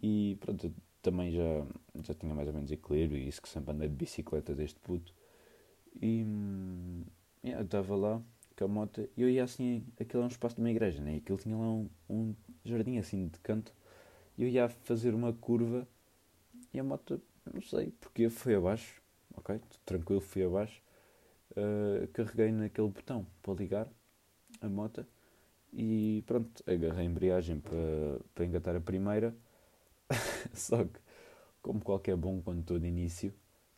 e 0.00 0.36
pronto, 0.40 0.72
também 1.02 1.32
já, 1.32 1.66
já 2.04 2.14
tinha 2.14 2.32
mais 2.32 2.46
ou 2.46 2.54
menos 2.54 2.70
equilíbrio 2.70 3.20
e 3.20 3.28
isso 3.28 3.42
que 3.42 3.48
sempre 3.48 3.72
andei 3.72 3.88
de 3.88 3.96
bicicleta 3.96 4.54
deste 4.54 4.78
puto. 4.78 5.12
E 6.00 6.24
yeah, 7.44 7.60
eu 7.60 7.64
estava 7.64 7.96
lá 7.96 8.22
com 8.56 8.64
a 8.64 8.68
moto 8.68 9.08
e 9.16 9.22
eu 9.22 9.28
ia 9.28 9.42
assim, 9.42 9.84
aquilo 10.00 10.22
é 10.22 10.26
um 10.26 10.28
espaço 10.28 10.54
de 10.54 10.60
uma 10.60 10.70
igreja, 10.70 11.00
né? 11.02 11.16
Aquilo 11.16 11.38
tinha 11.38 11.56
lá 11.56 11.72
um, 11.72 11.88
um 12.08 12.34
jardim 12.64 12.98
assim 12.98 13.26
de 13.28 13.38
canto 13.40 13.72
e 14.36 14.44
eu 14.44 14.48
ia 14.48 14.68
fazer 14.68 15.14
uma 15.14 15.32
curva 15.32 15.86
e 16.72 16.78
a 16.78 16.84
moto, 16.84 17.20
não 17.52 17.62
sei, 17.62 17.92
porque 18.00 18.28
foi 18.30 18.54
abaixo, 18.54 19.00
ok? 19.36 19.60
Tranquilo, 19.84 20.20
fui 20.20 20.44
abaixo. 20.44 20.82
Uh, 21.52 22.06
carreguei 22.12 22.52
naquele 22.52 22.88
botão 22.88 23.26
para 23.42 23.54
ligar 23.54 23.88
a 24.60 24.68
moto 24.68 25.04
e 25.72 26.22
pronto, 26.26 26.62
agarrei 26.66 27.06
a 27.06 27.10
embreagem 27.10 27.60
para, 27.60 28.20
para 28.34 28.44
engatar 28.44 28.76
a 28.76 28.80
primeira. 28.80 29.34
Só 30.54 30.84
que, 30.84 31.00
como 31.62 31.80
qualquer 31.80 32.16
bom 32.16 32.40
condutor 32.40 32.80
de 32.80 32.86
início, 32.86 33.32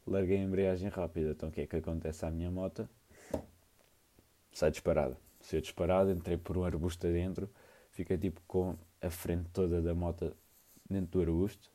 larguei 0.06 0.38
a 0.38 0.42
embreagem 0.42 0.88
rápida. 0.88 1.30
Então 1.30 1.48
o 1.48 1.52
que 1.52 1.62
é 1.62 1.66
que 1.66 1.76
acontece 1.76 2.24
à 2.24 2.30
minha 2.30 2.50
moto? 2.50 2.88
Sai 4.52 4.70
disparada. 4.70 5.16
Saiu 5.40 5.62
disparada, 5.62 6.12
entrei 6.12 6.36
por 6.36 6.58
um 6.58 6.64
arbusto 6.64 7.06
adentro, 7.06 7.48
fiquei 7.90 8.18
tipo 8.18 8.40
com 8.46 8.76
a 9.00 9.08
frente 9.08 9.48
toda 9.52 9.80
da 9.80 9.94
moto 9.94 10.36
dentro 10.88 11.12
do 11.12 11.22
arbusto. 11.22 11.70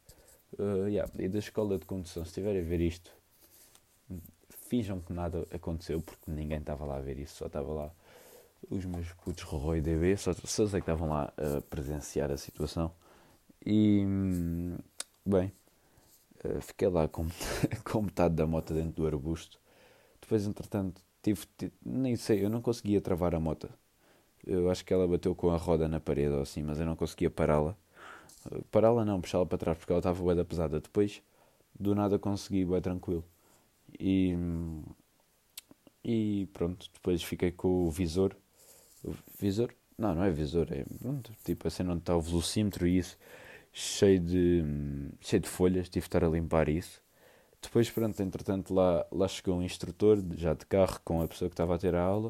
Uh, 0.57 0.87
yeah. 0.87 1.11
E 1.19 1.27
da 1.27 1.39
escola 1.39 1.77
de 1.77 1.85
condução, 1.85 2.23
se 2.23 2.29
estiverem 2.29 2.61
a 2.61 2.63
ver 2.63 2.81
isto, 2.81 3.11
finjam 4.49 4.99
que 4.99 5.13
nada 5.13 5.45
aconteceu, 5.51 6.01
porque 6.01 6.29
ninguém 6.31 6.59
estava 6.59 6.85
lá 6.85 6.97
a 6.97 7.01
ver 7.01 7.19
isso, 7.19 7.37
só 7.37 7.47
estava 7.47 7.71
lá 7.71 7.91
os 8.69 8.85
meus 8.85 9.11
putos 9.13 9.43
Rorro 9.43 9.75
e 9.75 9.81
DB, 9.81 10.17
só, 10.17 10.33
sei 10.33 10.67
que 10.67 10.77
estavam 10.77 11.09
lá 11.09 11.33
a 11.37 11.61
presenciar 11.61 12.31
a 12.31 12.37
situação. 12.37 12.91
E, 13.65 14.03
bem, 15.25 15.51
eh, 16.43 16.61
fiquei 16.61 16.87
lá 16.87 17.07
com, 17.07 17.27
com 17.83 18.01
metade 18.03 18.35
da 18.35 18.47
moto 18.47 18.73
dentro 18.73 18.93
do 18.93 19.07
arbusto. 19.07 19.59
Depois, 20.21 20.45
entretanto, 20.47 21.01
tive, 21.21 21.45
tive, 21.57 21.73
nem 21.85 22.15
sei, 22.15 22.43
eu 22.45 22.49
não 22.49 22.61
conseguia 22.61 23.01
travar 23.01 23.35
a 23.35 23.39
moto. 23.39 23.69
Eu 24.45 24.69
acho 24.69 24.85
que 24.85 24.93
ela 24.93 25.07
bateu 25.07 25.35
com 25.35 25.49
a 25.51 25.57
roda 25.57 25.87
na 25.87 25.99
parede 25.99 26.33
ou 26.35 26.41
assim, 26.41 26.63
mas 26.63 26.79
eu 26.79 26.85
não 26.85 26.95
conseguia 26.95 27.29
pará-la. 27.31 27.77
Pará-la 28.71 29.05
não, 29.05 29.21
puxá-la 29.21 29.45
para 29.45 29.57
trás 29.57 29.77
porque 29.77 29.91
ela 29.91 29.99
estava 29.99 30.21
bué 30.21 30.35
da 30.35 30.45
pesada. 30.45 30.79
Depois, 30.79 31.21
do 31.79 31.95
nada 31.95 32.19
consegui, 32.19 32.65
bué 32.65 32.81
tranquilo. 32.81 33.23
E, 33.99 34.35
e 36.03 36.47
pronto, 36.53 36.89
depois 36.93 37.23
fiquei 37.23 37.51
com 37.51 37.87
o 37.87 37.91
visor 37.91 38.35
visor? 39.39 39.73
Não, 39.97 40.13
não 40.13 40.23
é 40.23 40.31
visor, 40.31 40.67
é 40.71 40.85
pronto, 40.99 41.31
tipo 41.43 41.67
a 41.67 41.71
cena 41.71 41.93
onde 41.93 42.01
está 42.01 42.15
o 42.15 42.21
velocímetro 42.21 42.87
e 42.87 42.97
isso, 42.97 43.17
cheio 43.71 44.19
de, 44.19 44.63
cheio 45.21 45.41
de 45.41 45.49
folhas, 45.49 45.87
tive 45.89 46.01
de 46.03 46.07
estar 46.07 46.23
a 46.23 46.27
limpar 46.27 46.69
isso. 46.69 47.01
Depois, 47.61 47.89
pronto, 47.89 48.19
entretanto 48.21 48.73
lá, 48.73 49.05
lá 49.11 49.27
chegou 49.27 49.57
um 49.57 49.63
instrutor, 49.63 50.23
já 50.35 50.53
de 50.53 50.65
carro, 50.65 50.99
com 51.03 51.21
a 51.21 51.27
pessoa 51.27 51.49
que 51.49 51.53
estava 51.53 51.75
a 51.75 51.77
ter 51.79 51.95
a 51.95 52.01
aula, 52.01 52.29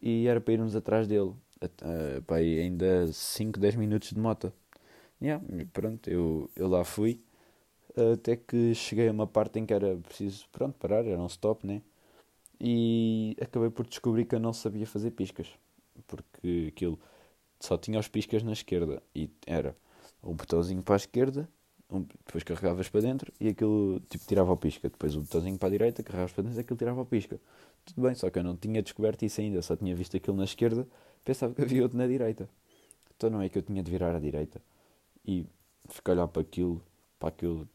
e 0.00 0.26
era 0.26 0.40
para 0.40 0.54
irmos 0.54 0.76
atrás 0.76 1.06
dele. 1.06 1.32
Uh, 1.62 2.22
pá, 2.26 2.36
ainda 2.36 3.06
5, 3.12 3.58
10 3.58 3.76
minutos 3.76 4.10
de 4.10 4.18
moto. 4.18 4.52
Yeah, 5.20 5.42
pronto, 5.72 6.10
eu, 6.10 6.50
eu 6.54 6.68
lá 6.68 6.84
fui, 6.84 7.20
até 8.14 8.36
que 8.36 8.74
cheguei 8.74 9.08
a 9.08 9.12
uma 9.12 9.26
parte 9.26 9.58
em 9.58 9.66
que 9.66 9.74
era 9.74 9.96
preciso, 9.96 10.46
pronto, 10.52 10.76
parar, 10.78 11.06
era 11.06 11.20
um 11.20 11.26
stop, 11.26 11.66
né? 11.66 11.82
E 12.60 13.36
acabei 13.40 13.70
por 13.70 13.86
descobrir 13.86 14.26
que 14.26 14.34
eu 14.34 14.40
não 14.40 14.52
sabia 14.52 14.86
fazer 14.86 15.12
piscas 15.12 15.48
porque 16.08 16.72
aquilo 16.74 16.98
só 17.60 17.78
tinha 17.78 17.98
os 18.00 18.08
piscas 18.08 18.42
na 18.42 18.52
esquerda 18.52 19.02
e 19.14 19.30
era 19.46 19.76
um 20.22 20.34
botãozinho 20.34 20.82
para 20.82 20.96
a 20.96 20.98
esquerda, 20.98 21.48
um, 21.90 22.02
depois 22.26 22.44
carregavas 22.44 22.88
para 22.88 23.02
dentro 23.02 23.32
e 23.40 23.48
aquilo 23.48 24.00
tipo 24.10 24.26
tirava 24.26 24.52
o 24.52 24.56
pisca. 24.56 24.88
Depois 24.90 25.16
o 25.16 25.20
botãozinho 25.22 25.58
para 25.58 25.68
a 25.68 25.72
direita, 25.72 26.02
carregavas 26.02 26.32
para 26.32 26.44
dentro 26.44 26.60
e 26.60 26.62
aquilo 26.62 26.78
tirava 26.78 27.00
o 27.02 27.06
pisca. 27.06 27.40
Tudo 27.84 28.02
bem, 28.02 28.14
só 28.14 28.30
que 28.30 28.38
eu 28.38 28.44
não 28.44 28.56
tinha 28.56 28.82
descoberto 28.82 29.24
isso 29.24 29.40
ainda, 29.40 29.62
só 29.62 29.76
tinha 29.76 29.94
visto 29.96 30.16
aquilo 30.16 30.36
na 30.36 30.44
esquerda, 30.44 30.86
pensava 31.24 31.54
que 31.54 31.62
havia 31.62 31.82
outro 31.82 31.98
na 31.98 32.06
direita. 32.06 32.48
Então 33.16 33.30
não 33.30 33.42
é 33.42 33.48
que 33.48 33.58
eu 33.58 33.62
tinha 33.62 33.82
de 33.82 33.90
virar 33.90 34.14
à 34.16 34.20
direita 34.20 34.60
e 35.24 35.46
ficar 35.88 36.12
a 36.12 36.14
olhar 36.14 36.28
para 36.28 36.42
aquilo, 36.42 36.82
para 37.18 37.28
aquilo, 37.28 37.68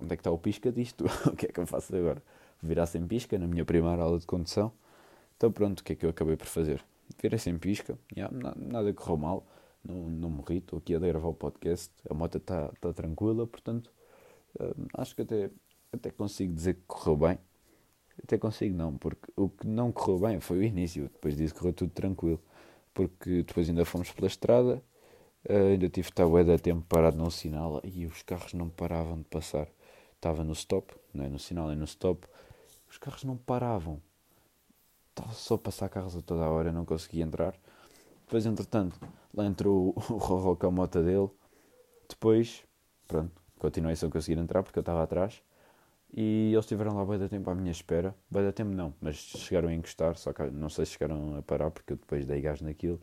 onde 0.00 0.12
é 0.12 0.16
que 0.16 0.20
está 0.20 0.30
o 0.30 0.38
pisca 0.38 0.72
disto? 0.72 1.04
o 1.26 1.36
que 1.36 1.46
é 1.46 1.48
que 1.52 1.60
eu 1.60 1.66
faço 1.66 1.94
agora? 1.94 2.22
Virar 2.62 2.86
sem 2.86 3.06
pisca 3.06 3.38
na 3.38 3.46
minha 3.46 3.64
primeira 3.64 4.02
aula 4.02 4.18
de 4.18 4.26
condução. 4.26 4.72
Então 5.36 5.52
pronto, 5.52 5.80
o 5.80 5.84
que 5.84 5.92
é 5.92 5.96
que 5.96 6.06
eu 6.06 6.10
acabei 6.10 6.36
por 6.36 6.46
fazer? 6.46 6.84
virei 7.20 7.38
sem 7.38 7.58
pisca, 7.58 7.98
yeah, 8.16 8.34
nada 8.56 8.92
correu 8.92 9.16
mal, 9.16 9.46
não, 9.84 10.08
não 10.08 10.30
morri, 10.30 10.58
estou 10.58 10.78
aqui 10.78 10.94
a 10.94 10.98
gravar 10.98 11.28
o 11.28 11.34
podcast, 11.34 11.92
a 12.08 12.14
moto 12.14 12.38
está 12.38 12.68
tá 12.80 12.92
tranquila, 12.92 13.46
portanto 13.46 13.90
uh, 14.60 14.86
acho 14.94 15.14
que 15.14 15.22
até, 15.22 15.50
até 15.92 16.10
consigo 16.10 16.52
dizer 16.54 16.74
que 16.74 16.82
correu 16.86 17.16
bem. 17.16 17.38
Até 18.22 18.38
consigo 18.38 18.76
não, 18.76 18.96
porque 18.96 19.32
o 19.36 19.48
que 19.48 19.66
não 19.66 19.90
correu 19.90 20.20
bem 20.20 20.40
foi 20.40 20.58
o 20.58 20.62
início, 20.62 21.04
depois 21.04 21.36
disso 21.36 21.54
correu 21.54 21.72
tudo 21.72 21.90
tranquilo, 21.90 22.40
porque 22.92 23.42
depois 23.42 23.68
ainda 23.68 23.84
fomos 23.84 24.10
pela 24.12 24.28
estrada, 24.28 24.82
uh, 25.48 25.72
ainda 25.72 25.88
tive 25.88 26.08
de 26.08 26.12
estar 26.12 26.44
da 26.44 26.58
tempo 26.58 26.84
parado 26.88 27.16
no 27.16 27.30
sinal 27.30 27.80
e 27.84 28.06
os 28.06 28.22
carros 28.22 28.54
não 28.54 28.68
paravam 28.68 29.18
de 29.18 29.24
passar. 29.24 29.68
Estava 30.14 30.42
no 30.44 30.52
stop, 30.52 30.94
não 31.12 31.24
é 31.24 31.28
no 31.28 31.38
sinal, 31.38 31.70
é 31.70 31.74
no 31.74 31.84
stop, 31.84 32.26
os 32.88 32.98
carros 32.98 33.24
não 33.24 33.36
paravam 33.36 34.00
estava 35.14 35.32
só 35.32 35.54
a 35.54 35.58
passar 35.58 35.88
carros 35.88 36.16
a 36.16 36.22
toda 36.22 36.44
a 36.44 36.50
hora, 36.50 36.72
não 36.72 36.84
conseguia 36.84 37.24
entrar. 37.24 37.54
Depois, 38.26 38.44
entretanto, 38.46 38.98
lá 39.32 39.46
entrou 39.46 39.94
o 39.96 40.00
Rorro 40.18 40.56
com 40.56 40.66
a 40.66 40.70
moto 40.70 41.02
dele. 41.02 41.30
Depois, 42.08 42.64
pronto, 43.06 43.32
continuei 43.58 43.96
sem 43.96 44.10
conseguir 44.10 44.38
entrar 44.40 44.62
porque 44.62 44.78
eu 44.78 44.82
estava 44.82 45.02
atrás. 45.02 45.42
E 46.16 46.50
eles 46.52 46.64
estiveram 46.64 46.96
lá 46.96 47.04
bem 47.04 47.18
da 47.18 47.28
tempo 47.28 47.50
à 47.50 47.54
minha 47.54 47.70
espera. 47.72 48.14
Bem 48.30 48.44
da 48.44 48.52
tempo 48.52 48.70
não, 48.70 48.94
mas 49.00 49.16
chegaram 49.16 49.68
a 49.68 49.74
encostar, 49.74 50.16
só 50.16 50.32
que 50.32 50.44
não 50.44 50.68
sei 50.68 50.86
se 50.86 50.92
chegaram 50.92 51.36
a 51.38 51.42
parar 51.42 51.70
porque 51.70 51.94
eu 51.94 51.96
depois 51.96 52.26
dei 52.26 52.40
gás 52.40 52.60
naquilo. 52.60 53.00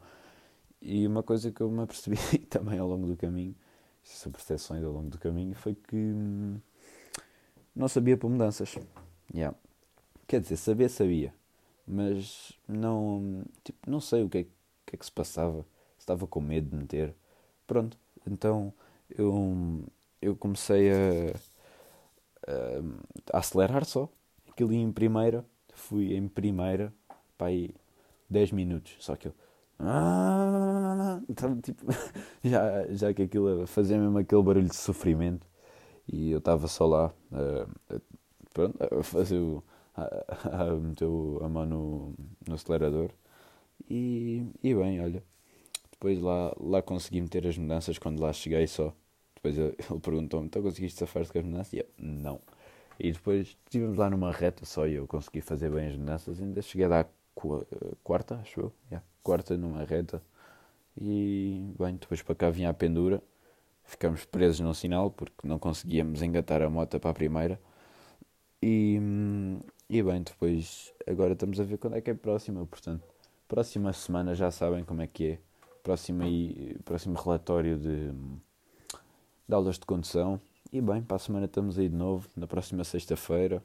E 0.82 1.06
uma 1.06 1.22
coisa 1.22 1.52
que 1.52 1.62
eu 1.62 1.70
me 1.70 1.84
apercebi 1.84 2.18
também 2.50 2.80
ao 2.80 2.88
longo 2.88 3.06
do 3.06 3.16
caminho, 3.16 3.56
são 4.04 4.32
percepções 4.32 4.84
ao 4.84 4.92
longo 4.92 5.10
do 5.10 5.20
caminho, 5.20 5.54
foi 5.56 5.76
que 5.76 5.96
hum, 5.96 6.60
não 7.76 7.88
sabia 7.88 8.18
por 8.18 8.30
mudanças. 8.30 8.76
Yeah. 9.34 9.56
Quer 10.28 10.42
dizer, 10.42 10.58
saber 10.58 10.90
sabia, 10.90 11.34
mas 11.86 12.54
não, 12.68 13.44
tipo, 13.64 13.90
não 13.90 14.00
sei 14.00 14.24
o 14.24 14.30
que 14.30 14.40
é, 14.40 14.44
que 14.86 14.96
é 14.96 14.98
que 14.98 15.06
se 15.06 15.12
passava, 15.12 15.66
estava 16.00 16.26
com 16.26 16.42
medo 16.42 16.70
de 16.70 16.76
meter. 16.76 17.14
Pronto, 17.68 17.98
então 18.26 18.74
eu, 19.10 19.84
eu 20.22 20.36
comecei 20.36 20.90
a, 20.92 20.96
a, 22.48 23.38
a 23.38 23.40
acelerar 23.40 23.86
só, 23.86 24.10
aquilo 24.50 24.74
em 24.74 24.92
primeira, 24.92 25.46
fui 25.74 26.16
em 26.16 26.28
primeira, 26.28 26.94
para 27.38 27.48
aí 27.48 27.76
10 28.30 28.52
minutos, 28.52 28.96
só 29.00 29.16
que 29.16 29.28
eu 29.28 29.34
estava 31.30 31.56
tipo, 31.62 31.86
já, 32.44 32.88
já 32.94 33.14
que 33.14 33.24
aquilo 33.24 33.66
fazia 33.68 33.98
mesmo 33.98 34.18
aquele 34.18 34.44
barulho 34.44 34.68
de 34.68 34.76
sofrimento 34.76 35.48
e 36.08 36.32
eu 36.32 36.40
estava 36.40 36.68
só 36.68 36.86
lá 36.88 37.14
uh, 37.32 38.02
pronto, 38.54 38.78
a 38.84 39.04
fazer 39.04 39.40
o 39.40 39.64
meteu 40.82 41.40
a 41.44 41.50
mão 41.50 41.66
no, 41.66 42.14
no 42.48 42.56
acelerador 42.56 43.12
e, 43.90 44.46
e 44.64 44.76
bem, 44.76 45.02
olha, 45.02 45.24
depois 45.92 46.20
lá, 46.22 46.54
lá 46.60 46.82
consegui 46.82 47.22
meter 47.22 47.48
as 47.48 47.58
mudanças 47.58 47.98
quando 48.00 48.22
lá 48.22 48.34
cheguei 48.34 48.68
só. 48.68 48.94
Depois 49.36 49.58
ele 49.60 49.76
perguntou-me, 50.02 50.48
então 50.48 50.62
conseguiste 50.62 51.00
safar-te 51.00 51.32
com 51.32 51.40
as 51.40 51.46
mudanças? 51.46 51.74
E 51.74 51.80
eu, 51.80 51.88
não. 51.98 52.42
E 53.00 53.12
depois 53.12 53.58
estivemos 53.66 53.98
lá 53.98 54.10
numa 54.10 54.32
reta 54.32 54.66
só 54.66 54.88
e 54.88 54.96
eu 54.96 55.08
consegui 55.08 55.42
fazer 55.42 55.72
bem 55.72 55.90
as 55.90 55.98
mudanças. 55.98 56.42
Ainda 56.42 56.62
cheguei 56.62 56.86
a 56.88 56.90
dar 56.90 57.10
quarta, 58.04 58.36
acho 58.38 58.60
eu. 58.62 58.74
Yeah, 58.92 59.06
quarta 59.24 59.58
numa 59.58 59.84
reta. 59.84 60.22
E 61.00 61.74
bem, 61.80 61.96
depois 61.96 62.22
para 62.22 62.36
cá 62.36 62.50
vinha 62.50 62.70
a 62.70 62.74
pendura. 62.74 63.22
Ficamos 63.84 64.26
presos 64.26 64.60
num 64.60 64.74
sinal 64.74 65.12
porque 65.12 65.48
não 65.48 65.60
conseguíamos 65.60 66.22
engatar 66.22 66.62
a 66.62 66.70
moto 66.70 67.00
para 67.00 67.12
a 67.12 67.14
primeira. 67.14 67.60
E, 68.62 69.00
e 69.90 70.04
bem, 70.04 70.22
depois 70.22 70.94
agora 71.08 71.34
estamos 71.34 71.60
a 71.60 71.64
ver 71.64 71.78
quando 71.78 71.96
é 71.96 72.02
que 72.02 72.10
é 72.10 72.14
a 72.14 72.16
próxima. 72.16 72.66
Portanto, 72.66 73.04
próxima 73.48 73.92
semana 73.94 74.36
já 74.36 74.52
sabem 74.52 74.84
como 74.84 75.02
é 75.02 75.08
que 75.08 75.32
é. 75.32 75.40
Próximo, 75.84 76.24
próximo 76.86 77.16
relatório 77.16 77.78
de, 77.78 78.12
de 79.48 79.56
aulas 79.56 79.80
de 79.80 79.86
condução. 79.86 80.40
E 80.72 80.80
bem, 80.80 81.02
para 81.02 81.16
a 81.16 81.20
semana 81.20 81.46
estamos 81.46 81.78
aí 81.78 81.90
de 81.90 81.96
novo, 81.96 82.30
na 82.36 82.48
próxima 82.48 82.84
sexta-feira. 82.84 83.64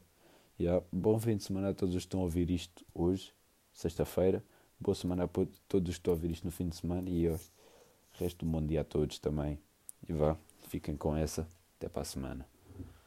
Yeah. 0.58 0.84
Bom 0.90 1.18
fim 1.18 1.36
de 1.36 1.44
semana 1.44 1.68
a 1.68 1.74
todos 1.74 1.94
os 1.94 2.02
que 2.02 2.06
estão 2.06 2.20
a 2.20 2.22
ouvir 2.24 2.50
isto 2.50 2.84
hoje, 2.94 3.32
sexta-feira. 3.72 4.42
Boa 4.78 4.94
semana 4.94 5.24
a 5.24 5.28
todos 5.66 5.88
os 5.88 5.94
que 5.96 6.00
estão 6.00 6.12
a 6.12 6.16
ouvir 6.16 6.30
isto 6.30 6.44
no 6.44 6.50
fim 6.50 6.68
de 6.68 6.76
semana 6.76 7.08
e 7.08 7.26
o 7.28 7.40
resto 8.12 8.44
um 8.44 8.50
bom 8.50 8.64
dia 8.64 8.82
a 8.82 8.84
todos 8.84 9.18
também. 9.18 9.58
E 10.06 10.12
vá, 10.12 10.36
fiquem 10.68 10.96
com 10.96 11.16
essa. 11.16 11.48
Até 11.78 11.88
para 11.88 12.02
a 12.02 12.04
semana. 12.04 12.46